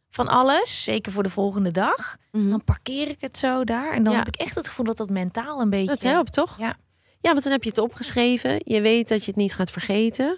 van 0.10 0.28
alles, 0.28 0.84
zeker 0.84 1.12
voor 1.12 1.24
de 1.24 1.30
volgende 1.30 1.72
dag. 1.72 2.18
Dan 2.32 2.64
parkeer 2.64 3.10
ik 3.10 3.22
het 3.22 3.38
zo 3.38 3.64
daar 3.64 3.92
en 3.94 4.04
dan 4.04 4.14
Ja. 4.14 4.20
heb 4.20 4.28
ik 4.28 4.36
echt 4.36 4.56
het 4.56 4.68
gevoel 4.68 4.86
dat 4.86 4.98
dat 4.98 5.10
mentaal 5.10 5.62
een 5.62 5.70
beetje. 5.70 5.88
Dat 5.88 6.02
helpt 6.04 6.34
toch? 6.34 6.58
Ja. 6.58 6.78
Ja, 7.20 7.32
want 7.32 7.44
dan 7.44 7.52
heb 7.52 7.64
je 7.64 7.70
het 7.70 7.78
opgeschreven. 7.78 8.62
Je 8.64 8.82
weet 8.82 9.08
dat 9.10 9.20
je 9.20 9.32
het 9.32 9.36
niet 9.40 9.54
gaat 9.56 9.72
vergeten. 9.72 10.38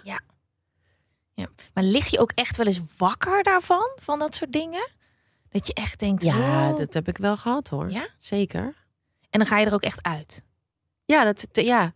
Maar 1.74 1.84
lig 1.84 2.06
je 2.06 2.18
ook 2.18 2.32
echt 2.34 2.56
wel 2.56 2.66
eens 2.66 2.80
wakker 2.96 3.42
daarvan, 3.42 3.90
van 4.00 4.18
dat 4.18 4.34
soort 4.34 4.52
dingen? 4.52 4.88
Dat 5.48 5.66
je 5.66 5.74
echt 5.74 5.98
denkt, 6.00 6.22
Ja, 6.22 6.70
oh. 6.70 6.76
dat 6.76 6.94
heb 6.94 7.08
ik 7.08 7.18
wel 7.18 7.36
gehad 7.36 7.68
hoor. 7.68 7.90
Ja? 7.90 8.08
Zeker. 8.18 8.74
En 9.30 9.38
dan 9.38 9.46
ga 9.48 9.58
je 9.58 9.66
er 9.66 9.74
ook 9.74 9.82
echt 9.82 10.02
uit. 10.02 10.42
Ja, 11.04 11.24
dat, 11.24 11.46
ja, 11.52 11.92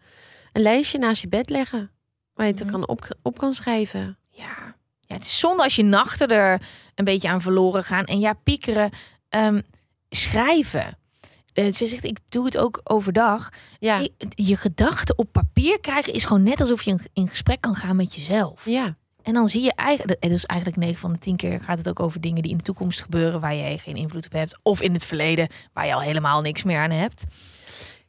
een 0.53 0.63
lijstje 0.63 0.99
naast 0.99 1.23
je 1.23 1.29
bed 1.29 1.51
leggen. 1.51 1.91
Waar 2.35 2.47
je 2.47 2.53
het 2.53 2.63
Mhm. 2.63 2.71
kan 2.73 2.89
op, 2.89 3.17
op 3.23 3.39
kan 3.39 3.55
schrijven. 3.55 4.19
Ja. 4.29 4.75
ja, 5.01 5.15
het 5.15 5.25
is 5.25 5.39
zonde 5.39 5.63
als 5.63 5.77
je 5.77 5.83
nachten 5.85 6.29
er 6.29 6.63
een 6.95 7.05
beetje 7.05 7.29
aan 7.29 7.41
verloren 7.41 7.85
gaan. 7.85 8.05
En 8.05 8.21
ja, 8.21 8.33
piekeren, 8.33 8.91
ehm, 9.29 9.61
schrijven. 10.11 10.99
Eh, 11.53 11.73
ze 11.73 11.87
zegt, 11.87 12.05
ik 12.05 12.19
doe 12.29 12.45
het 12.45 12.57
ook 12.59 12.81
overdag. 12.85 13.49
Ja, 13.79 14.07
Je 14.29 14.57
gedachten 14.57 15.19
op 15.19 15.33
papier 15.33 15.81
krijgen 15.81 16.13
is 16.13 16.25
gewoon 16.25 16.43
net 16.43 16.61
alsof 16.61 16.83
je 16.83 16.91
in- 16.91 17.07
in 17.13 17.29
gesprek 17.29 17.61
kan 17.61 17.77
gaan 17.77 17.97
met 17.97 18.15
jezelf. 18.15 18.65
ja. 18.65 18.97
En 19.23 19.33
dan 19.35 19.49
zie 19.49 19.63
je 19.63 19.73
eigenlijk, 19.75 20.23
het 20.25 20.33
is 20.33 20.45
eigenlijk 20.45 20.81
9 20.81 20.99
van 21.01 21.13
de 21.13 21.19
10 21.19 21.37
keer 21.37 21.61
gaat 21.61 21.79
het 21.79 21.89
ook 21.89 22.01
over 22.01 22.21
dingen 22.21 22.43
die 22.43 22.51
in 22.51 22.57
de 22.57 22.63
toekomst 22.65 23.01
gebeuren 23.03 23.41
waar 23.41 23.55
jij 23.57 23.79
geen 23.79 23.97
invloed 23.97 24.25
op 24.27 24.33
hebt. 24.33 24.59
Of 24.63 24.81
in 24.81 24.93
het 24.93 25.05
verleden 25.05 25.49
waar 25.73 25.87
je 25.87 25.95
al 25.95 26.01
helemaal 26.01 26.41
niks 26.41 26.63
meer 26.63 26.79
aan 26.79 26.91
hebt. 26.91 27.25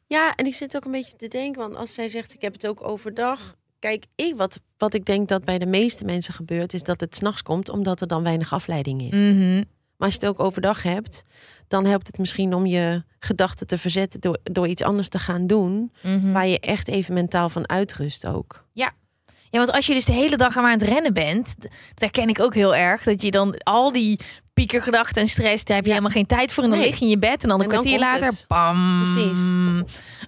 Ja, 0.08 0.36
en 0.36 0.46
ik 0.46 0.54
zit 0.56 0.76
ook 0.76 0.86
een 0.86 0.92
beetje 0.92 1.16
te 1.16 1.28
denken, 1.28 1.62
want 1.62 1.76
als 1.76 1.94
zij 1.94 2.10
zegt 2.10 2.34
ik 2.34 2.42
heb 2.42 2.54
het 2.54 2.68
ook 2.68 2.84
overdag. 2.84 3.56
Kijk, 3.80 4.06
ik, 4.16 4.34
wat, 4.36 4.60
wat 4.78 4.94
ik 4.94 5.06
denk 5.06 5.28
dat 5.28 5.44
bij 5.46 5.60
de 5.60 5.66
meeste 5.66 6.06
mensen 6.06 6.34
gebeurt, 6.34 6.74
is 6.74 6.84
dat 6.84 7.00
het 7.00 7.16
s'nachts 7.16 7.42
komt, 7.44 7.70
omdat 7.70 8.02
er 8.02 8.08
dan 8.08 8.24
weinig 8.24 8.54
afleiding 8.54 9.02
is. 9.02 9.10
Maar 9.98 10.12
als 10.12 10.14
je 10.14 10.20
het 10.28 10.30
ook 10.30 10.46
overdag 10.46 10.84
hebt, 10.84 11.24
dan 11.68 11.86
helpt 11.86 12.08
het 12.08 12.18
misschien 12.18 12.54
om 12.54 12.66
je 12.66 13.04
gedachten 13.20 13.68
te 13.68 13.78
verzetten 13.78 14.20
door, 14.20 14.38
door 14.44 14.68
iets 14.68 14.82
anders 14.82 15.10
te 15.10 15.20
gaan 15.20 15.48
doen, 15.48 15.92
Mhm. 16.04 16.32
waar 16.32 16.48
je 16.48 16.60
echt 16.60 16.88
even 16.88 17.14
mentaal 17.14 17.50
van 17.50 17.70
uitrust 17.70 18.28
ook. 18.28 18.66
Ja, 18.74 18.92
want 19.60 19.72
als 19.72 19.86
je 19.86 19.94
dus 19.94 20.06
de 20.06 20.14
hele 20.14 20.38
dag 20.38 20.58
aan 20.58 20.66
het 20.70 20.84
rennen 20.84 21.14
bent, 21.14 21.56
d- 21.60 21.62
dat 21.62 21.70
herken 21.96 22.30
ik 22.30 22.40
ook 22.40 22.54
heel 22.54 22.76
erg. 22.76 23.04
Dat 23.04 23.22
je 23.22 23.32
dan 23.32 23.58
al 23.64 23.92
die 23.92 24.20
piekergedachten 24.54 25.22
en 25.22 25.28
stress, 25.28 25.64
daar 25.64 25.76
heb 25.76 25.86
je 25.86 25.92
Ja. 25.92 25.98
helemaal 25.98 26.18
geen 26.18 26.26
tijd 26.38 26.54
voor. 26.54 26.64
En 26.64 26.70
dan 26.70 26.80
Nee. 26.80 26.88
lig 26.88 26.98
je 26.98 27.04
in 27.06 27.12
je 27.12 27.18
bed 27.18 27.44
en 27.44 27.50
dan 27.50 27.60
een 27.60 27.66
En 27.66 27.72
dan 27.72 27.80
kwartier 27.82 28.00
later, 28.00 28.26
het. 28.28 28.46
bam. 28.48 29.02
Precies. 29.04 29.40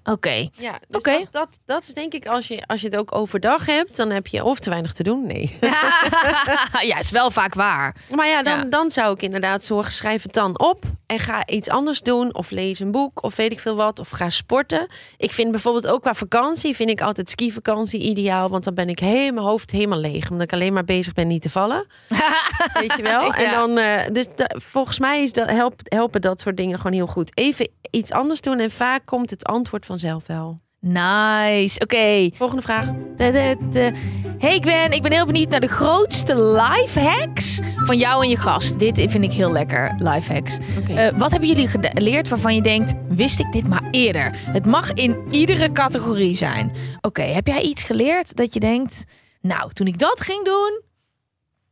Oké. 0.03 0.47
Ja, 0.51 0.79
dus 0.87 0.99
Oké. 0.99 1.11
dat, 1.17 1.27
dat, 1.31 1.59
dat 1.65 1.81
is 1.81 1.93
denk 1.93 2.13
ik, 2.13 2.25
als 2.25 2.47
je, 2.47 2.63
als 2.65 2.81
je 2.81 2.87
het 2.87 2.97
ook 2.97 3.15
overdag 3.15 3.65
hebt, 3.65 3.95
dan 3.95 4.09
heb 4.09 4.27
je 4.27 4.43
of 4.43 4.59
te 4.59 4.69
weinig 4.69 4.93
te 4.93 5.03
doen, 5.03 5.25
nee. 5.27 5.57
ja, 6.89 6.97
is 6.99 7.11
wel 7.11 7.31
vaak 7.31 7.53
waar. 7.53 7.95
Maar 8.15 8.27
ja, 8.27 8.43
dan, 8.43 8.57
Ja. 8.57 8.63
dan 8.63 8.91
zou 8.91 9.13
ik 9.13 9.21
inderdaad 9.21 9.63
zorgen, 9.63 9.91
schrijf 9.93 10.23
het 10.23 10.33
dan 10.33 10.59
op 10.59 10.83
en 11.05 11.19
ga 11.19 11.47
iets 11.47 11.69
anders 11.69 12.01
doen. 12.01 12.35
Of 12.35 12.49
lees 12.51 12.79
een 12.79 12.91
boek 12.91 13.23
of 13.23 13.35
weet 13.35 13.51
ik 13.51 13.59
veel 13.59 13.75
wat. 13.75 13.99
Of 13.99 14.09
ga 14.09 14.29
sporten. 14.29 14.87
Ik 15.17 15.31
vind 15.31 15.51
bijvoorbeeld 15.51 15.87
ook 15.87 16.01
qua 16.01 16.13
vakantie, 16.13 16.75
vind 16.75 16.89
ik 16.89 17.01
altijd 17.01 17.29
skivakantie 17.29 18.01
ideaal. 18.01 18.49
Want 18.49 18.63
dan 18.63 18.73
ben 18.73 18.89
ik 18.89 18.99
helemaal 18.99 19.33
mijn 19.33 19.47
hoofd 19.47 19.71
helemaal 19.71 19.99
leeg. 19.99 20.29
Omdat 20.29 20.45
ik 20.45 20.53
alleen 20.53 20.73
maar 20.73 20.83
bezig 20.85 21.13
ben 21.13 21.27
niet 21.27 21.41
te 21.41 21.49
vallen. 21.49 21.85
Weet 22.81 22.95
je 22.95 23.03
wel? 23.03 23.33
En 23.33 23.51
dan, 23.51 23.77
eh, 23.77 23.99
dus 24.11 24.25
volgens 24.47 24.99
mij 24.99 25.23
is 25.23 25.33
dat, 25.33 25.49
help, 25.49 25.79
helpen 25.83 26.21
dat 26.21 26.41
soort 26.41 26.57
dingen 26.57 26.77
gewoon 26.77 26.93
heel 26.93 27.07
goed. 27.07 27.31
Even 27.37 27.69
iets 27.91 28.11
anders 28.11 28.41
doen 28.41 28.59
en 28.59 28.71
vaak 28.71 29.01
komt 29.05 29.29
het 29.29 29.45
antwoord 29.45 29.85
vanzelf 29.85 30.27
wel. 30.27 30.59
Nice. 30.79 31.79
Oké. 31.79 32.29
Volgende 32.33 32.61
vraag. 32.61 32.85
De- 33.17 33.31
de- 33.31 33.57
de- 33.71 33.91
Hey 34.37 34.59
Gwen, 34.59 34.91
ik 34.91 35.01
ben 35.01 35.11
heel 35.11 35.25
benieuwd 35.25 35.49
naar 35.49 35.59
de 35.59 35.67
grootste 35.67 36.41
life 36.41 36.99
hacks 36.99 37.59
van 37.75 37.97
jou 37.97 38.23
en 38.23 38.29
je 38.29 38.37
gast. 38.37 38.79
Dit 38.79 38.95
vind 38.95 39.23
ik 39.23 39.31
heel 39.31 39.51
lekker, 39.51 39.95
life 39.97 40.33
hacks. 40.33 40.57
Eh, 40.87 41.07
wat 41.17 41.31
hebben 41.31 41.49
jullie 41.49 41.67
geleerd 41.67 42.29
waarvan 42.29 42.55
je 42.55 42.61
denkt, 42.61 42.93
wist 43.09 43.39
ik 43.39 43.51
dit 43.51 43.67
maar 43.67 43.87
eerder? 43.91 44.37
Het 44.37 44.65
mag 44.65 44.93
in 44.93 45.17
iedere 45.31 45.71
categorie 45.71 46.35
zijn. 46.35 46.71
Oké, 47.01 47.21
heb 47.21 47.47
jij 47.47 47.61
iets 47.61 47.83
geleerd 47.83 48.35
dat 48.35 48.53
je 48.53 48.59
denkt, 48.59 49.03
nou, 49.41 49.71
toen 49.73 49.87
ik 49.87 49.99
dat 49.99 50.21
ging 50.21 50.45
doen, 50.45 50.81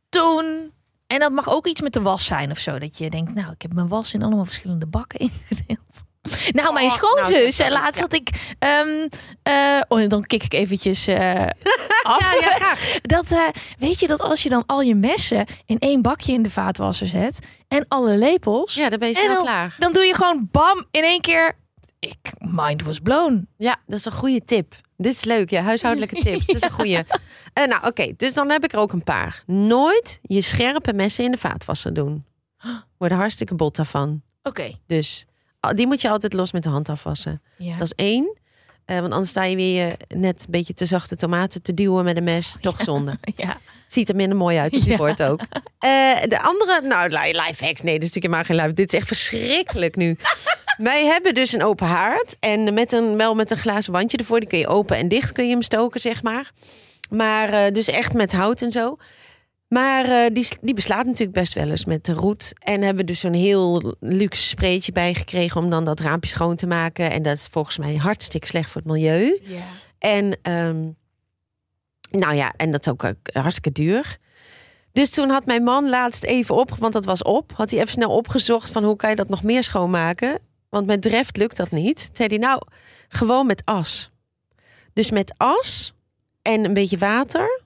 toen... 0.08 0.72
En 1.06 1.18
dat 1.18 1.32
mag 1.32 1.48
ook 1.48 1.66
iets 1.66 1.80
met 1.80 1.92
de 1.92 2.00
was 2.00 2.24
zijn 2.24 2.50
of 2.50 2.58
zo. 2.58 2.78
Dat 2.78 2.98
je 2.98 3.10
denkt, 3.10 3.34
nou, 3.34 3.52
ik 3.52 3.62
heb 3.62 3.72
mijn 3.72 3.88
was 3.88 4.14
in 4.14 4.22
allemaal 4.22 4.44
verschillende 4.44 4.86
bakken 4.86 5.20
ingedeeld. 5.48 6.04
Nou, 6.52 6.72
mijn 6.72 6.86
Oh, 6.86 6.92
schoonzus, 6.92 7.28
nou, 7.30 7.40
dat 7.40 7.48
is 7.48 7.68
laatst 7.68 8.00
had 8.00 8.12
ik... 8.12 8.30
ehm, 8.58 9.08
eh, 9.42 9.80
oh, 9.88 10.08
dan 10.08 10.24
kik 10.24 10.42
ik 10.44 10.54
eventjes 10.54 11.06
eh, 11.06 11.34
af. 12.02 12.20
Ja, 12.20 12.40
ja, 12.40 12.50
graag. 12.50 12.96
Dat, 13.14 13.30
eh, 13.32 13.38
weet 13.78 14.00
je 14.00 14.06
dat 14.06 14.20
als 14.20 14.42
je 14.42 14.48
dan 14.48 14.62
al 14.66 14.80
je 14.80 14.94
messen 14.94 15.46
in 15.66 15.78
één 15.78 16.02
bakje 16.02 16.32
in 16.32 16.42
de 16.42 16.50
vaatwasser 16.50 17.06
zet... 17.06 17.38
en 17.68 17.84
alle 17.88 18.16
lepels... 18.16 18.74
Ja, 18.74 18.88
dan 18.88 18.98
ben 18.98 19.08
je 19.08 19.14
snel 19.14 19.34
dan, 19.34 19.42
klaar. 19.42 19.76
dan 19.78 19.92
doe 19.92 20.04
je 20.04 20.14
gewoon 20.14 20.48
bam 20.50 20.84
in 20.90 21.02
één 21.04 21.20
keer... 21.20 21.56
Ik, 21.98 22.16
mind 22.38 22.82
was 22.82 22.98
blown. 22.98 23.48
Ja, 23.56 23.76
dat 23.86 23.98
is 23.98 24.04
een 24.04 24.12
goede 24.12 24.44
tip. 24.44 24.74
Dit 24.96 25.12
is 25.12 25.24
leuk, 25.24 25.50
ja. 25.50 25.62
Huishoudelijke 25.62 26.14
tips. 26.14 26.46
Dat 26.46 26.56
is 26.56 26.62
een 26.62 26.70
goede. 26.80 27.04
Nou, 27.54 27.86
oké. 27.86 28.12
dus 28.16 28.34
dan 28.34 28.50
heb 28.50 28.64
ik 28.64 28.72
er 28.72 28.78
ook 28.78 28.92
een 28.92 29.02
paar. 29.02 29.42
Nooit 29.46 30.18
je 30.22 30.40
scherpe 30.40 30.92
messen 30.92 31.24
in 31.24 31.30
de 31.30 31.38
vaatwasser 31.38 31.94
doen. 31.94 32.24
Worden 32.98 33.18
hartstikke 33.18 33.54
bot 33.54 33.76
daarvan. 33.76 34.22
Oké. 34.42 34.70
Dus 34.86 35.26
die 35.72 35.86
moet 35.86 36.00
je 36.00 36.08
altijd 36.10 36.32
los 36.32 36.52
met 36.52 36.62
de 36.62 36.68
hand 36.68 36.88
afwassen. 36.88 37.42
Ja. 37.56 37.72
Dat 37.78 37.82
is 37.86 37.92
één. 37.96 38.36
Eh, 38.84 38.98
want 39.00 39.12
anders 39.12 39.30
sta 39.30 39.42
je 39.44 39.56
weer 39.56 39.74
je 39.86 39.96
net 40.16 40.40
een 40.40 40.50
beetje 40.50 40.74
te 40.74 40.86
zachte 40.86 41.16
tomaten 41.16 41.62
te 41.62 41.74
duwen 41.74 42.04
met 42.04 42.16
een 42.16 42.24
mes. 42.24 42.54
Toch 42.60 42.80
zonde. 42.80 43.18
ja. 43.36 43.56
Ziet 43.86 44.08
er 44.08 44.14
minder 44.16 44.36
mooi 44.38 44.58
uit 44.58 44.76
op 44.76 44.82
je 44.82 44.90
Ja. 44.90 44.96
bord 44.96 45.22
ook. 45.22 45.40
Eh, 45.78 46.22
de 46.28 46.40
andere, 46.42 46.80
nou, 46.82 47.08
li- 47.08 47.38
life 47.40 47.64
hacks. 47.64 47.82
Nee, 47.82 47.98
dat 47.98 48.08
is 48.08 48.14
natuurlijk 48.14 48.14
helemaal 48.24 48.44
geen 48.44 48.56
life. 48.56 48.72
Dit 48.72 48.92
is 48.92 48.98
echt 48.98 49.06
verschrikkelijk 49.08 49.96
nu. 49.96 50.16
Wij 50.76 51.04
hebben 51.06 51.34
dus 51.34 51.52
een 51.52 51.62
open 51.62 51.86
haard. 51.86 52.36
En 52.40 52.74
met 52.74 52.92
een, 52.92 53.16
wel 53.16 53.34
met 53.34 53.50
een 53.50 53.56
glazen 53.58 53.92
wandje 53.92 54.16
ervoor. 54.16 54.38
Die 54.40 54.48
kun 54.48 54.58
je 54.58 54.66
open 54.66 54.96
en 54.96 55.08
dicht 55.08 55.32
kun 55.32 55.44
je 55.44 55.50
hem 55.50 55.62
stoken, 55.62 56.00
zeg 56.00 56.22
maar. 56.22 56.50
Maar 57.10 57.48
eh, 57.52 57.72
dus 57.72 57.88
echt 57.88 58.12
met 58.12 58.32
hout 58.32 58.62
en 58.62 58.70
zo. 58.70 58.96
Maar 59.74 60.04
eh, 60.04 60.26
die, 60.32 60.46
die 60.60 60.74
beslaat 60.74 61.04
natuurlijk 61.04 61.38
best 61.38 61.52
wel 61.52 61.70
eens 61.70 61.84
met 61.84 62.04
de 62.04 62.12
roet. 62.12 62.52
En 62.58 62.82
hebben 62.82 63.06
dus 63.06 63.20
zo'n 63.20 63.32
heel 63.32 63.94
luxe 64.00 64.46
spreetje 64.46 64.92
bij 64.92 65.14
gekregen 65.14 65.60
om 65.60 65.70
dan 65.70 65.84
dat 65.84 66.00
raampje 66.00 66.30
schoon 66.30 66.56
te 66.56 66.66
maken. 66.66 67.10
En 67.10 67.22
dat 67.22 67.36
is 67.36 67.46
volgens 67.50 67.78
mij 67.78 67.96
hartstikke 67.96 68.46
slecht 68.46 68.70
voor 68.70 68.80
het 68.80 68.90
milieu. 68.90 69.40
ja. 69.42 69.62
En 69.98 70.38
ehm, 70.42 70.88
nou 72.10 72.34
ja, 72.34 72.52
en 72.56 72.70
dat 72.70 72.86
is 72.86 72.92
ook 72.92 73.02
eh, 73.02 73.12
hartstikke 73.32 73.72
duur. 73.72 74.18
Dus 74.92 75.10
toen 75.10 75.30
had 75.30 75.46
mijn 75.46 75.62
man 75.62 75.88
laatst 75.88 76.24
even 76.24 76.54
op, 76.54 76.74
want 76.74 76.92
dat 76.92 77.04
was 77.04 77.22
op, 77.22 77.52
had 77.56 77.70
hij 77.70 77.80
even 77.80 77.92
snel 77.92 78.10
opgezocht 78.10 78.70
van 78.70 78.84
hoe 78.84 78.96
kan 78.96 79.10
je 79.10 79.16
dat 79.16 79.28
nog 79.28 79.42
meer 79.42 79.64
schoonmaken? 79.64 80.38
Want 80.68 80.86
met 80.86 81.02
dreft 81.02 81.36
lukt 81.36 81.56
dat 81.56 81.70
niet. 81.70 82.06
Toen 82.06 82.16
zei 82.16 82.28
hij 82.28 82.38
nou, 82.38 82.62
gewoon 83.08 83.46
met 83.46 83.62
as. 83.64 84.10
Dus 84.92 85.10
met 85.10 85.34
as 85.36 85.94
en 86.42 86.64
een 86.64 86.74
beetje 86.74 86.98
water. 86.98 87.62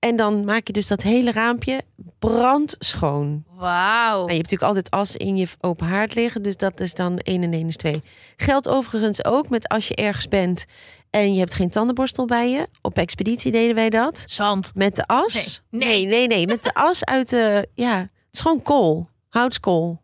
En 0.00 0.16
dan 0.16 0.44
maak 0.44 0.66
je 0.66 0.72
dus 0.72 0.86
dat 0.86 1.02
hele 1.02 1.32
raampje 1.32 1.80
brandschoon. 2.18 3.44
Wauw. 3.48 4.16
Nou, 4.16 4.30
je 4.30 4.36
hebt 4.36 4.50
natuurlijk 4.50 4.62
altijd 4.62 4.90
as 4.90 5.16
in 5.16 5.36
je 5.36 5.46
open 5.60 5.86
haard 5.86 6.14
liggen. 6.14 6.42
Dus 6.42 6.56
dat 6.56 6.80
is 6.80 6.94
dan 6.94 7.18
1 7.18 7.42
en 7.42 7.52
1 7.52 7.68
is 7.68 7.76
2. 7.76 8.02
Geldt 8.36 8.68
overigens 8.68 9.24
ook 9.24 9.48
met 9.48 9.68
als 9.68 9.88
je 9.88 9.94
ergens 9.94 10.28
bent 10.28 10.64
en 11.10 11.32
je 11.32 11.38
hebt 11.38 11.54
geen 11.54 11.70
tandenborstel 11.70 12.24
bij 12.24 12.50
je. 12.50 12.68
Op 12.82 12.98
expeditie 12.98 13.52
deden 13.52 13.74
wij 13.74 13.90
dat. 13.90 14.24
Zand. 14.26 14.74
Met 14.74 14.96
de 14.96 15.06
as. 15.06 15.62
Nee, 15.70 15.80
nee, 15.80 16.06
nee. 16.06 16.26
nee. 16.26 16.46
Met 16.46 16.64
de 16.64 16.74
as 16.74 17.04
uit 17.04 17.28
de... 17.30 17.68
Ja, 17.74 17.98
het 17.98 18.10
is 18.30 18.40
gewoon 18.40 18.62
kool. 18.62 19.06
Houtskool. 19.28 20.00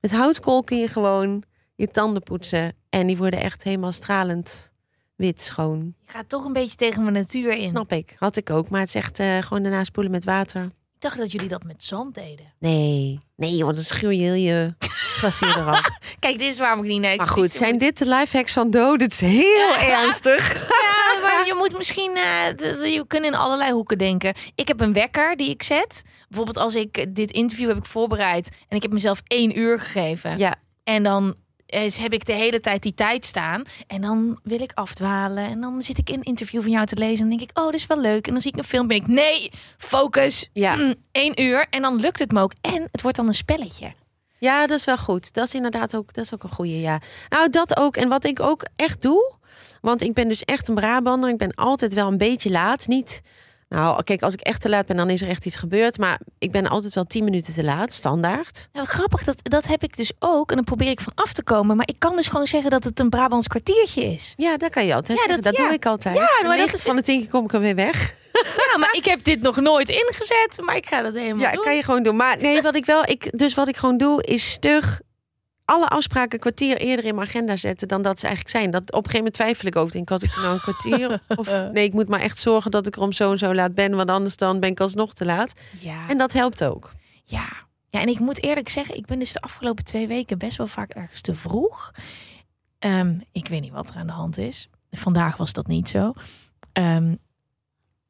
Met 0.00 0.12
houtkool 0.12 0.62
kun 0.62 0.78
je 0.78 0.88
gewoon 0.88 1.42
je 1.74 1.90
tanden 1.90 2.22
poetsen. 2.22 2.74
En 2.90 3.06
die 3.06 3.16
worden 3.16 3.40
echt 3.40 3.62
helemaal 3.62 3.92
stralend 3.92 4.74
wit 5.16 5.42
schoon. 5.42 5.94
Je 6.06 6.10
gaat 6.12 6.28
toch 6.28 6.44
een 6.44 6.52
beetje 6.52 6.76
tegen 6.76 7.02
mijn 7.02 7.14
natuur 7.14 7.52
in. 7.52 7.68
Snap 7.68 7.92
ik. 7.92 8.14
Had 8.18 8.36
ik 8.36 8.50
ook. 8.50 8.68
Maar 8.68 8.80
het 8.80 8.88
is 8.88 8.94
echt 8.94 9.18
eh, 9.18 9.38
gewoon 9.42 9.62
daarna 9.62 9.84
spoelen 9.84 10.12
met 10.12 10.24
water. 10.24 10.62
Ik 10.94 11.02
dacht 11.02 11.18
dat 11.18 11.32
jullie 11.32 11.48
dat 11.48 11.64
met 11.64 11.84
zand 11.84 12.14
deden. 12.14 12.52
Nee. 12.58 13.18
Nee 13.36 13.56
joh, 13.56 13.74
dan 13.74 13.82
schuur 13.82 14.12
je 14.12 14.22
heel 14.22 14.34
je 14.34 14.74
glazuur 15.18 15.56
eraf. 15.56 15.88
Kijk, 16.18 16.38
dit 16.38 16.52
is 16.52 16.58
waarom 16.58 16.82
ik 16.84 16.88
niet 16.90 17.00
naar 17.00 17.16
Maar 17.16 17.28
goed, 17.28 17.50
zijn 17.52 17.78
dit 17.78 17.98
de 17.98 18.06
lifehacks 18.08 18.52
van 18.52 18.70
Do? 18.70 18.96
Dit 18.96 19.12
is 19.12 19.20
heel 19.20 19.76
ernstig. 20.00 20.54
Ja, 20.54 21.20
maar 21.22 21.46
je 21.46 21.54
moet 21.58 21.76
misschien... 21.76 22.12
d- 22.56 22.60
je 22.84 23.04
kunt 23.06 23.24
in 23.24 23.34
allerlei 23.34 23.72
hoeken 23.72 23.98
denken. 23.98 24.34
Ik 24.54 24.68
heb 24.68 24.80
een 24.80 24.92
wekker 24.92 25.36
die 25.36 25.50
ik 25.50 25.62
zet. 25.62 26.02
Bijvoorbeeld 26.28 26.58
als 26.58 26.74
ik 26.74 27.06
dit 27.14 27.30
interview 27.30 27.68
heb 27.68 27.76
ik 27.76 27.84
voorbereid... 27.84 28.48
en 28.68 28.76
ik 28.76 28.82
heb 28.82 28.92
mezelf 28.92 29.20
één 29.26 29.58
uur 29.58 29.80
gegeven. 29.80 30.38
Ja, 30.38 30.54
En 30.84 31.02
dan 31.02 31.34
eh, 31.66 31.92
heb 31.92 32.12
ik 32.12 32.26
de 32.26 32.32
hele 32.32 32.60
tijd 32.60 32.82
die 32.82 32.94
tijd 32.94 33.24
staan. 33.24 33.62
En 33.86 34.00
dan 34.00 34.38
wil 34.42 34.60
ik 34.60 34.72
afdwalen. 34.74 35.44
En 35.44 35.60
dan 35.60 35.82
zit 35.82 35.98
ik 35.98 36.10
in 36.10 36.18
een 36.18 36.22
interview 36.22 36.62
van 36.62 36.70
jou 36.70 36.86
te 36.86 36.96
lezen. 36.96 37.22
En 37.22 37.28
dan 37.28 37.38
denk 37.38 37.50
ik, 37.50 37.58
oh, 37.58 37.64
dit 37.64 37.74
is 37.74 37.86
wel 37.86 38.00
leuk. 38.00 38.26
En 38.26 38.32
dan 38.32 38.42
zie 38.42 38.52
ik 38.52 38.58
een 38.58 38.64
film. 38.64 38.86
Ben 38.86 38.96
ik, 38.96 39.06
nee, 39.06 39.50
focus. 39.78 40.50
Ja. 40.52 40.76
Mm, 40.76 40.94
één 41.12 41.42
uur. 41.42 41.66
En 41.70 41.82
dan 41.82 41.96
lukt 41.96 42.18
het 42.18 42.32
me 42.32 42.40
ook. 42.40 42.52
En 42.60 42.88
het 42.92 43.02
wordt 43.02 43.16
dan 43.16 43.26
een 43.26 43.34
spelletje. 43.34 43.94
ja, 44.38 44.66
dat 44.66 44.78
is 44.78 44.84
wel 44.84 44.96
goed. 44.96 45.32
Dat 45.32 45.46
is 45.46 45.54
inderdaad 45.54 45.96
ook, 45.96 46.14
dat 46.14 46.24
is 46.24 46.34
ook 46.34 46.42
een 46.42 46.50
goede, 46.50 46.80
ja. 46.80 47.00
Nou, 47.28 47.50
dat 47.50 47.76
ook. 47.76 47.96
En 47.96 48.08
wat 48.08 48.24
ik 48.24 48.40
ook 48.40 48.66
echt 48.76 49.02
doe, 49.02 49.34
want 49.80 50.02
ik 50.02 50.14
ben 50.14 50.28
dus 50.28 50.44
echt 50.44 50.68
een 50.68 50.74
Brabander. 50.74 51.30
Ik 51.30 51.36
ben 51.36 51.54
altijd 51.54 51.94
wel 51.94 52.06
een 52.06 52.18
beetje 52.18 52.50
laat. 52.50 52.86
Niet, 52.86 53.22
nou, 53.68 54.02
kijk, 54.02 54.22
als 54.22 54.32
ik 54.34 54.40
echt 54.40 54.60
te 54.60 54.68
laat 54.68 54.86
ben, 54.86 54.96
dan 54.96 55.10
is 55.10 55.22
er 55.22 55.28
echt 55.28 55.46
iets 55.46 55.56
gebeurd. 55.56 55.98
Maar 55.98 56.20
ik 56.38 56.50
ben 56.52 56.66
altijd 56.66 56.94
wel 56.94 57.04
tien 57.04 57.24
minuten 57.24 57.54
te 57.54 57.64
laat, 57.64 57.92
standaard. 57.92 58.68
Nou, 58.72 58.86
grappig, 58.86 59.24
dat, 59.24 59.38
dat 59.42 59.66
heb 59.66 59.82
ik 59.82 59.96
dus 59.96 60.12
ook. 60.18 60.50
En 60.50 60.56
dan 60.56 60.64
probeer 60.64 60.90
ik 60.90 61.00
van 61.00 61.12
af 61.14 61.32
te 61.32 61.42
komen. 61.42 61.76
Maar 61.76 61.88
ik 61.88 61.98
kan 61.98 62.16
dus 62.16 62.26
gewoon 62.28 62.46
zeggen 62.46 62.70
dat 62.70 62.84
het 62.84 63.00
een 63.00 63.10
Brabants 63.10 63.46
kwartiertje 63.48 64.04
is. 64.04 64.34
Ja, 64.36 64.56
dat 64.56 64.70
kan 64.70 64.86
je 64.86 64.94
altijd 64.94 65.18
Ja, 65.18 65.26
dat- 65.34 65.42
Dat, 65.44 65.56
ja. 65.56 65.64
doe 65.64 65.72
ik 65.72 65.86
altijd. 65.86 66.14
Ja, 66.14 66.28
maar 66.42 66.56
dat 66.56 66.80
van 66.80 66.96
de 66.96 67.02
tien 67.02 67.20
keer 67.20 67.28
kom 67.30 67.44
ik 67.44 67.52
er 67.52 67.60
weer 67.60 67.74
weg. 67.74 68.14
Ja, 68.72 68.78
maar 68.78 68.92
ik 68.92 69.04
heb 69.04 69.24
dit 69.24 69.40
nog 69.42 69.56
nooit 69.60 69.88
ingezet. 69.88 70.58
Maar 70.64 70.76
ik 70.76 70.86
ga 70.86 71.02
dat 71.02 71.14
helemaal 71.14 71.42
Ja, 71.42 71.52
doen. 71.52 71.64
kan 71.64 71.74
je 71.76 71.82
gewoon 71.82 72.02
doen. 72.02 72.16
Maar 72.16 72.36
nee, 72.40 72.62
wat 72.62 72.74
ik 72.74 72.84
wel, 72.86 73.02
ik, 73.08 73.38
dus 73.38 73.54
wat 73.54 73.68
ik 73.68 73.76
gewoon 73.76 73.96
doe, 73.96 74.22
is 74.22 74.50
stug 74.50 75.00
alle 75.66 75.88
afspraken 75.88 76.32
een 76.32 76.38
kwartier 76.40 76.76
eerder 76.76 77.04
in 77.04 77.14
mijn 77.14 77.26
agenda 77.26 77.56
zetten 77.56 77.88
dan 77.88 78.02
dat 78.02 78.18
ze 78.20 78.26
eigenlijk 78.26 78.56
zijn. 78.56 78.70
Dat 78.70 78.82
op 78.82 78.88
een 78.88 78.94
gegeven 79.10 79.16
moment 79.18 79.34
twijfel 79.34 79.66
ik 79.68 79.76
ook. 79.76 79.92
Denk, 79.92 80.08
had 80.08 80.22
ik 80.22 80.36
nou 80.36 80.52
een 80.54 80.60
kwartier? 80.60 81.20
Of 81.40 81.50
nee, 81.72 81.84
ik 81.84 81.92
moet 81.92 82.08
maar 82.08 82.20
echt 82.20 82.38
zorgen 82.38 82.70
dat 82.70 82.86
ik 82.86 82.96
er 82.96 83.02
om 83.02 83.12
zo 83.12 83.32
en 83.32 83.38
zo 83.38 83.54
laat 83.54 83.74
ben, 83.74 83.94
want 83.96 84.10
anders 84.10 84.36
dan 84.36 84.60
ben 84.60 84.70
ik 84.70 84.80
alsnog 84.80 85.14
te 85.14 85.24
laat. 85.24 85.52
Ja. 85.80 86.08
En 86.08 86.18
dat 86.18 86.32
helpt 86.32 86.64
ook. 86.64 86.92
Ja. 87.24 87.48
ja, 87.88 88.00
en 88.00 88.08
ik 88.08 88.18
moet 88.18 88.42
eerlijk 88.42 88.68
zeggen, 88.68 88.96
ik 88.96 89.06
ben 89.06 89.18
dus 89.18 89.32
de 89.32 89.40
afgelopen 89.40 89.84
twee 89.84 90.06
weken 90.06 90.38
best 90.38 90.56
wel 90.56 90.66
vaak 90.66 90.90
ergens 90.90 91.20
te 91.20 91.34
vroeg. 91.34 91.92
Ehm, 92.78 93.18
ik 93.32 93.48
weet 93.48 93.60
niet 93.60 93.72
wat 93.72 93.88
er 93.90 93.96
aan 93.96 94.06
de 94.06 94.12
hand 94.12 94.38
is. 94.38 94.68
Vandaag 94.90 95.36
was 95.36 95.52
dat 95.52 95.66
niet 95.66 95.88
zo. 95.88 96.12
Ehm, 96.72 97.14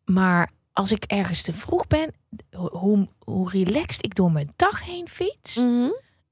maar 0.04 0.50
als 0.72 0.92
ik 0.92 1.04
ergens 1.04 1.42
te 1.42 1.52
vroeg 1.52 1.86
ben, 1.86 2.12
ho- 2.50 2.78
hoe, 2.78 3.08
hoe 3.18 3.50
relaxed 3.50 4.04
ik 4.04 4.14
door 4.14 4.32
mijn 4.32 4.50
dag 4.56 4.84
heen 4.84 5.08
fiets. 5.08 5.56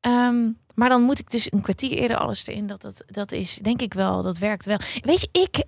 Ehm, 0.01 0.49
maar 0.75 0.89
dan 0.89 1.03
moet 1.03 1.19
ik 1.19 1.31
dus 1.31 1.53
een 1.53 1.61
kwartier 1.61 1.91
eerder 1.91 2.17
alles 2.17 2.47
erin. 2.47 2.67
Dat, 2.67 2.83
dat, 2.83 3.03
dat 3.07 3.33
is 3.33 3.59
denk 3.63 3.83
ik 3.83 3.95
wel, 3.95 4.23
dat 4.23 4.39
werkt 4.39 4.65
wel. 4.65 4.79
Weet 5.01 5.21
je, 5.21 5.29
ik, 5.33 5.65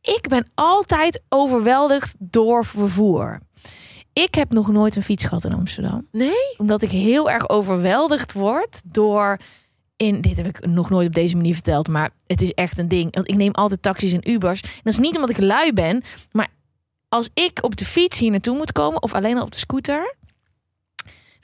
ik 0.00 0.28
ben 0.28 0.50
altijd 0.54 1.22
overweldigd 1.28 2.14
door 2.18 2.64
vervoer. 2.64 3.40
Ik 4.12 4.34
heb 4.34 4.52
nog 4.52 4.68
nooit 4.72 4.96
een 4.96 5.02
fiets 5.02 5.24
gehad 5.24 5.44
in 5.44 5.54
Amsterdam. 5.54 6.06
Nee? 6.12 6.54
Omdat 6.56 6.82
ik 6.82 6.90
heel 6.90 7.30
erg 7.30 7.48
overweldigd 7.48 8.32
word 8.32 8.82
door... 8.84 9.38
In, 9.96 10.20
dit 10.20 10.36
heb 10.36 10.46
ik 10.46 10.66
nog 10.66 10.90
nooit 10.90 11.06
op 11.06 11.14
deze 11.14 11.36
manier 11.36 11.54
verteld, 11.54 11.88
maar 11.88 12.10
het 12.26 12.42
is 12.42 12.52
echt 12.52 12.78
een 12.78 12.88
ding. 12.88 13.14
Want 13.14 13.28
ik 13.28 13.36
neem 13.36 13.52
altijd 13.52 13.82
taxis 13.82 14.12
en 14.12 14.30
Ubers. 14.30 14.60
En 14.60 14.80
dat 14.82 14.92
is 14.92 14.98
niet 14.98 15.14
omdat 15.14 15.30
ik 15.30 15.38
lui 15.38 15.72
ben, 15.72 16.02
maar 16.32 16.48
als 17.08 17.28
ik 17.34 17.58
op 17.62 17.76
de 17.76 17.84
fiets 17.84 18.18
hier 18.18 18.30
naartoe 18.30 18.56
moet 18.56 18.72
komen 18.72 19.02
of 19.02 19.14
alleen 19.14 19.36
al 19.36 19.44
op 19.44 19.50
de 19.50 19.58
scooter, 19.58 20.16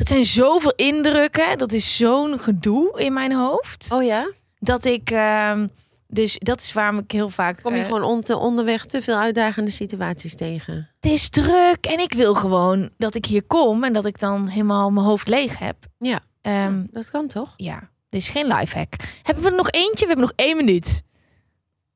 dat 0.03 0.11
zijn 0.11 0.25
zoveel 0.25 0.73
indrukken. 0.77 1.59
Dat 1.59 1.73
is 1.73 1.97
zo'n 1.97 2.39
gedoe 2.39 3.01
in 3.01 3.13
mijn 3.13 3.33
hoofd. 3.33 3.87
Oh 3.93 4.03
ja? 4.03 4.31
Dat 4.59 4.85
ik. 4.85 5.11
ehm, 5.11 5.67
dus 6.07 6.39
dat 6.39 6.61
is 6.61 6.73
waarom 6.73 6.99
ik 6.99 7.11
heel 7.11 7.29
vaak. 7.29 7.63
Kom 7.63 7.75
je 7.75 7.81
eh, 7.81 7.87
gewoon 7.87 8.03
on- 8.03 8.23
te- 8.23 8.37
onderweg 8.37 8.85
te 8.85 9.03
veel 9.03 9.17
uitdagende 9.17 9.71
situaties 9.71 10.35
tegen? 10.35 10.89
Het 11.01 11.13
is 11.13 11.29
druk 11.29 11.87
en 11.87 11.99
ik 11.99 12.13
wil 12.15 12.35
gewoon 12.35 12.91
dat 12.99 13.15
ik 13.15 13.25
hier 13.25 13.43
kom 13.43 13.85
en 13.85 13.93
dat 13.93 14.05
ik 14.07 14.19
dan 14.19 14.47
helemaal 14.49 14.91
mijn 14.91 15.07
hoofd 15.07 15.29
leeg 15.29 15.59
heb. 15.59 15.77
Ja. 15.99 16.21
Ehm, 16.41 16.85
Dat 16.91 17.11
kan 17.11 17.27
toch? 17.27 17.55
ja, 17.57 17.91
dit 18.09 18.21
is 18.21 18.29
geen 18.29 18.47
lifehack. 18.47 18.95
Hebben 19.23 19.45
we 19.45 19.51
er 19.51 19.57
nog 19.57 19.71
eentje? 19.71 20.07
We 20.07 20.13
hebben 20.13 20.25
nog 20.27 20.33
één 20.37 20.57
minuut. 20.57 21.03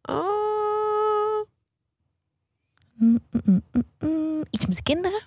Oh. 0.03 1.45
Mm, 2.95 3.21
mm, 3.45 3.63
mm. 3.99 4.43
Iets 4.51 4.67
met 4.67 4.83
kinderen? 4.83 5.23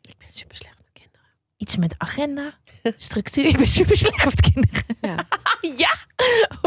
Ik 0.00 0.14
ben 0.18 0.28
super 0.32 0.56
slecht. 0.56 0.73
Iets 1.56 1.76
met 1.76 1.94
agenda? 1.98 2.52
Structuur? 2.96 3.44
Ik 3.52 3.56
ben 3.56 3.68
super 3.68 3.96
slecht 3.96 4.24
met 4.24 4.40
kinderen. 4.52 4.84
Ja. 5.00 5.16
ja? 5.82 5.94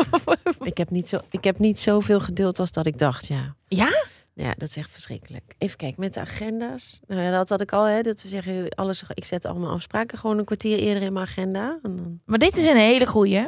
Ik 0.67 0.77
heb, 0.77 0.89
niet 0.89 1.09
zo, 1.09 1.19
ik 1.29 1.43
heb 1.43 1.59
niet 1.59 1.79
zoveel 1.79 2.19
geduld 2.19 2.59
als 2.59 2.71
dat 2.71 2.85
ik 2.85 2.97
dacht, 2.97 3.27
ja. 3.27 3.55
ja? 3.67 3.89
Ja, 4.33 4.53
dat 4.57 4.69
is 4.69 4.75
echt 4.75 4.91
verschrikkelijk. 4.91 5.55
Even 5.57 5.77
kijken, 5.77 6.01
met 6.01 6.13
de 6.13 6.19
agenda's. 6.19 6.99
Nou 7.07 7.21
ja, 7.21 7.31
dat 7.31 7.49
had 7.49 7.61
ik 7.61 7.71
al, 7.71 7.83
hè. 7.83 8.01
Dat 8.01 8.21
we 8.21 8.29
zeggen, 8.29 8.69
alles, 8.69 9.03
ik 9.13 9.25
zet 9.25 9.45
allemaal 9.45 9.71
afspraken 9.71 10.17
gewoon 10.17 10.37
een 10.37 10.45
kwartier 10.45 10.77
eerder 10.77 11.03
in 11.03 11.13
mijn 11.13 11.25
agenda. 11.25 11.79
En 11.83 11.95
dan... 11.95 12.21
Maar 12.25 12.39
dit 12.39 12.57
is 12.57 12.65
een 12.65 12.77
hele 12.77 13.05
goeie. 13.05 13.47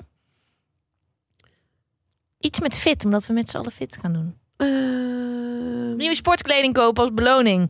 Iets 2.39 2.59
met 2.59 2.79
fit, 2.79 3.05
omdat 3.05 3.25
we 3.25 3.33
met 3.33 3.49
z'n 3.49 3.57
allen 3.57 3.71
fit 3.71 3.97
gaan 3.97 4.13
doen. 4.13 4.37
Ehm, 4.55 5.95
Nieuwe 5.95 6.15
sportkleding 6.15 6.73
kopen 6.73 7.03
als 7.03 7.13
beloning. 7.13 7.69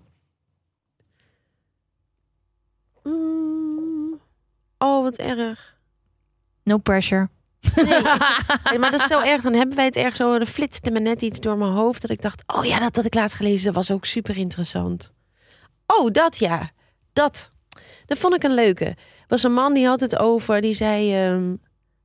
Wat 5.09 5.27
erg. 5.27 5.77
No 6.63 6.77
pressure. 6.77 7.29
Nee, 7.75 8.01
maar 8.79 8.91
dat 8.91 9.01
is 9.01 9.07
zo 9.07 9.21
erg. 9.21 9.41
Dan 9.41 9.53
hebben 9.53 9.75
wij 9.75 9.85
het 9.85 9.95
ergens 9.95 10.21
over. 10.21 10.41
Er 10.41 10.45
flitste 10.45 10.91
me 10.91 10.99
net 10.99 11.21
iets 11.21 11.39
door 11.39 11.57
mijn 11.57 11.71
hoofd. 11.71 12.01
Dat 12.01 12.11
ik 12.11 12.21
dacht, 12.21 12.43
oh 12.47 12.65
ja, 12.65 12.79
dat 12.79 12.95
had 12.95 13.05
ik 13.05 13.13
laatst 13.13 13.35
gelezen. 13.35 13.65
Dat 13.65 13.75
was 13.75 13.91
ook 13.91 14.05
super 14.05 14.37
interessant. 14.37 15.11
Oh, 15.85 16.11
dat 16.11 16.37
ja. 16.37 16.69
Dat. 17.13 17.51
Dat 18.05 18.17
vond 18.17 18.35
ik 18.35 18.43
een 18.43 18.53
leuke. 18.53 18.95
Was 19.27 19.43
een 19.43 19.53
man 19.53 19.73
die 19.73 19.87
had 19.87 19.99
het 19.99 20.17
over. 20.17 20.61
Die 20.61 20.73
zei, 20.73 21.15
ehm, 21.15 21.55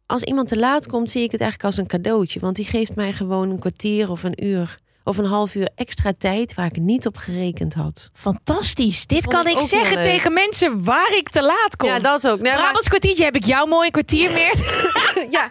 als 0.07 0.23
iemand 0.23 0.49
te 0.49 0.59
laat 0.59 0.87
komt, 0.87 1.11
zie 1.11 1.23
ik 1.23 1.33
het 1.33 1.41
eigenlijk 1.41 1.71
als 1.71 1.81
een 1.81 1.91
cadeautje. 1.91 2.41
Want 2.41 2.57
die 2.57 2.65
geeft 2.65 2.97
mij 2.97 3.13
gewoon 3.13 3.51
een 3.51 3.59
kwartier 3.59 4.11
of 4.11 4.23
een 4.23 4.45
uur. 4.45 4.79
Of 5.05 5.19
een 5.19 5.25
half 5.25 5.55
uur 5.55 5.69
extra 5.75 6.13
tijd 6.19 6.55
waar 6.55 6.67
ik 6.67 6.77
niet 6.77 7.07
op 7.07 7.17
gerekend 7.17 7.75
had. 7.75 8.11
Fantastisch. 8.13 9.07
Dit 9.07 9.27
kan 9.27 9.47
ik 9.47 9.61
zeggen 9.61 10.03
tegen 10.03 10.33
mensen 10.33 10.85
waar 10.85 11.17
ik 11.17 11.29
te 11.29 11.43
laat 11.43 11.77
kom. 11.77 11.89
Ja, 11.89 11.99
dat 11.99 12.29
ook. 12.29 12.41
Nee, 12.41 12.53
maar- 12.53 12.61
Brabants 12.61 12.89
kwartiertje 12.89 13.25
heb 13.25 13.37
ik 13.37 13.45
jou 13.45 13.69
mooi 13.69 13.87
een 13.87 13.93
kwartier 13.93 14.33
meer. 14.33 14.55
ja. 15.37 15.51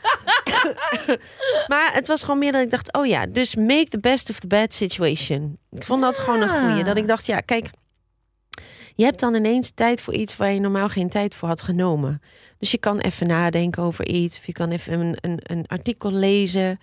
maar 1.67 1.93
het 1.93 2.07
was 2.07 2.21
gewoon 2.21 2.39
meer 2.39 2.51
dat 2.51 2.61
ik 2.61 2.69
dacht, 2.69 2.93
oh 2.93 3.05
ja, 3.05 3.25
dus 3.25 3.55
make 3.55 3.87
the 3.89 3.99
best 3.99 4.29
of 4.29 4.39
the 4.39 4.47
bad 4.47 4.73
situation. 4.73 5.57
Ik 5.71 5.83
vond 5.83 6.01
dat 6.01 6.17
gewoon 6.17 6.41
een 6.41 6.49
goeie. 6.49 6.83
Dat 6.83 6.97
ik 6.97 7.07
dacht, 7.07 7.25
ja, 7.25 7.39
kijk, 7.39 7.69
je 8.95 9.03
hebt 9.03 9.19
dan 9.19 9.35
ineens 9.35 9.71
tijd 9.75 10.01
voor 10.01 10.13
iets 10.13 10.37
waar 10.37 10.51
je 10.51 10.59
normaal 10.59 10.89
geen 10.89 11.09
tijd 11.09 11.35
voor 11.35 11.47
had 11.47 11.61
genomen. 11.61 12.21
Dus 12.57 12.71
je 12.71 12.77
kan 12.77 12.99
even 12.99 13.27
nadenken 13.27 13.83
over 13.83 14.07
iets, 14.07 14.37
of 14.37 14.45
je 14.45 14.51
kan 14.51 14.69
even 14.71 14.99
een, 14.99 15.17
een, 15.21 15.39
een 15.43 15.65
artikel 15.67 16.11
lezen. 16.11 16.79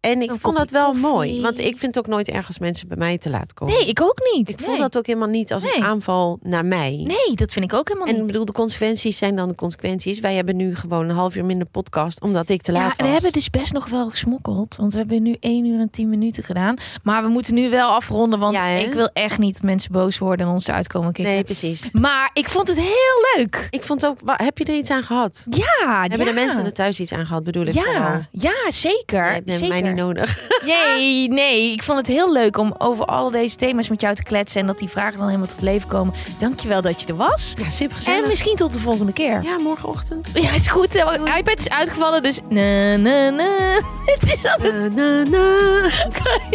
En 0.00 0.22
ik 0.22 0.32
vond 0.38 0.56
dat 0.56 0.70
wel 0.70 0.84
koffie. 0.86 1.02
mooi, 1.02 1.40
want 1.40 1.58
ik 1.58 1.78
vind 1.78 1.94
het 1.94 1.98
ook 1.98 2.06
nooit 2.06 2.28
erg 2.28 2.46
als 2.46 2.58
mensen 2.58 2.88
bij 2.88 2.96
mij 2.96 3.18
te 3.18 3.30
laat 3.30 3.54
komen. 3.54 3.74
Nee, 3.74 3.86
ik 3.88 4.02
ook 4.02 4.18
niet. 4.34 4.48
ik 4.48 4.56
nee. 4.58 4.66
voel 4.68 4.76
dat 4.78 4.98
ook 4.98 5.06
helemaal 5.06 5.28
niet 5.28 5.52
als 5.52 5.62
een 5.62 5.82
aanval 5.82 6.38
naar 6.42 6.64
mij. 6.64 7.04
Nee, 7.06 7.34
dat 7.36 7.52
vind 7.52 7.64
ik 7.64 7.72
ook 7.74 7.88
helemaal 7.88 8.08
En 8.08 8.16
niet. 8.16 8.26
bedoel, 8.26 8.44
de 8.44 8.52
consequenties 8.52 9.16
zijn 9.18 9.36
dan 9.36 9.48
de 9.48 9.54
consequenties. 9.54 10.20
Wij 10.20 10.34
hebben 10.34 10.56
nu 10.56 10.74
gewoon 10.76 11.08
een 11.08 11.14
half 11.14 11.36
uur 11.36 11.44
minder 11.44 11.66
podcast, 11.70 12.20
omdat 12.20 12.48
ik 12.48 12.62
te 12.62 12.72
laat 12.72 12.82
Ja, 12.82 12.88
was. 12.88 12.96
en 12.96 13.04
we 13.04 13.10
hebben 13.12 13.32
dus 13.32 13.50
best 13.50 13.72
nog 13.72 13.88
wel 13.88 14.10
gesmokkeld. 14.10 14.76
Want 14.76 14.92
we 14.92 14.98
hebben 14.98 15.22
nu 15.22 15.36
1 15.40 15.64
uur 15.64 15.80
en 15.80 15.90
10 15.90 16.08
minuten 16.08 16.42
gedaan. 16.44 16.76
Maar 17.02 17.22
we 17.22 17.28
moeten 17.28 17.54
nu 17.54 17.70
wel 17.70 17.88
afronden. 17.90 18.38
Want 18.38 18.54
Ja, 18.54 18.66
ik 18.66 18.92
wil 18.92 19.08
echt 19.12 19.38
niet 19.38 19.62
mensen 19.62 19.92
boos 19.92 20.18
worden 20.18 20.46
en 20.46 20.52
ons 20.52 20.66
eruit 20.66 20.86
komen 20.86 21.12
kicken. 21.12 21.32
Nee, 21.32 21.44
precies. 21.44 21.90
Maar 21.92 22.30
ik 22.32 22.48
vond 22.48 22.68
het 22.68 22.76
heel 22.76 23.36
leuk. 23.36 23.66
Ik 23.70 23.82
vond 23.82 24.06
ook, 24.06 24.18
heb 24.24 24.58
je 24.58 24.64
er 24.64 24.76
iets 24.76 24.90
aan 24.90 25.02
gehad? 25.02 25.46
Ja, 25.50 26.00
Hebben 26.00 26.18
ja. 26.18 26.24
de 26.24 26.32
mensen 26.32 26.64
er 26.64 26.72
thuis 26.72 27.00
iets 27.00 27.12
aan 27.12 27.26
gehad, 27.26 27.44
bedoel 27.44 27.66
ik 27.66 27.72
vooral? 27.72 27.92
Ja, 27.92 28.28
ja, 28.30 28.70
zeker. 28.70 29.40
Zeker. 29.46 29.88
Niet 29.92 30.04
nodig. 30.04 30.38
Nee, 30.64 31.28
nee. 31.28 31.72
Ik 31.72 31.82
vond 31.82 31.98
het 31.98 32.06
heel 32.06 32.32
leuk 32.32 32.56
om 32.58 32.74
over 32.78 33.04
alle 33.04 33.30
deze 33.32 33.56
thema's 33.56 33.88
met 33.88 34.00
jou 34.00 34.14
te 34.14 34.22
kletsen. 34.22 34.60
En 34.60 34.66
dat 34.66 34.78
die 34.78 34.88
vragen 34.88 35.18
dan 35.18 35.26
helemaal 35.26 35.46
tot 35.48 35.60
leven 35.60 35.88
komen. 35.88 36.14
Dankjewel 36.38 36.82
dat 36.82 37.00
je 37.00 37.06
er 37.06 37.16
was. 37.16 37.54
Ja, 37.58 37.70
super 37.70 37.96
En 37.96 38.02
gezellig. 38.02 38.28
misschien 38.28 38.56
tot 38.56 38.72
de 38.74 38.80
volgende 38.80 39.12
keer. 39.12 39.42
Ja, 39.42 39.58
morgenochtend. 39.58 40.30
Ja, 40.34 40.50
is 40.50 40.68
goed. 40.68 40.92
De 40.92 41.32
iPad 41.38 41.58
is 41.58 41.68
uitgevallen, 41.70 42.22
dus... 42.22 42.40
Na, 42.48 42.96
na, 42.96 43.30
na. 43.30 43.78
Het 44.06 44.32
is 44.32 44.44
al... 44.44 44.56
Na, 44.62 44.88
na, 44.88 45.22
na. 45.24 45.88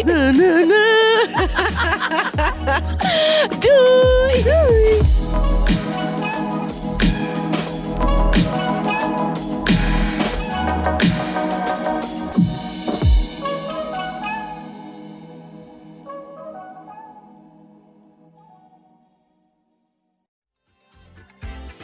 Na, 0.04 0.30
na, 0.30 0.64
na. 0.64 0.84
Doei! 3.60 4.42
Doei! 4.42 5.75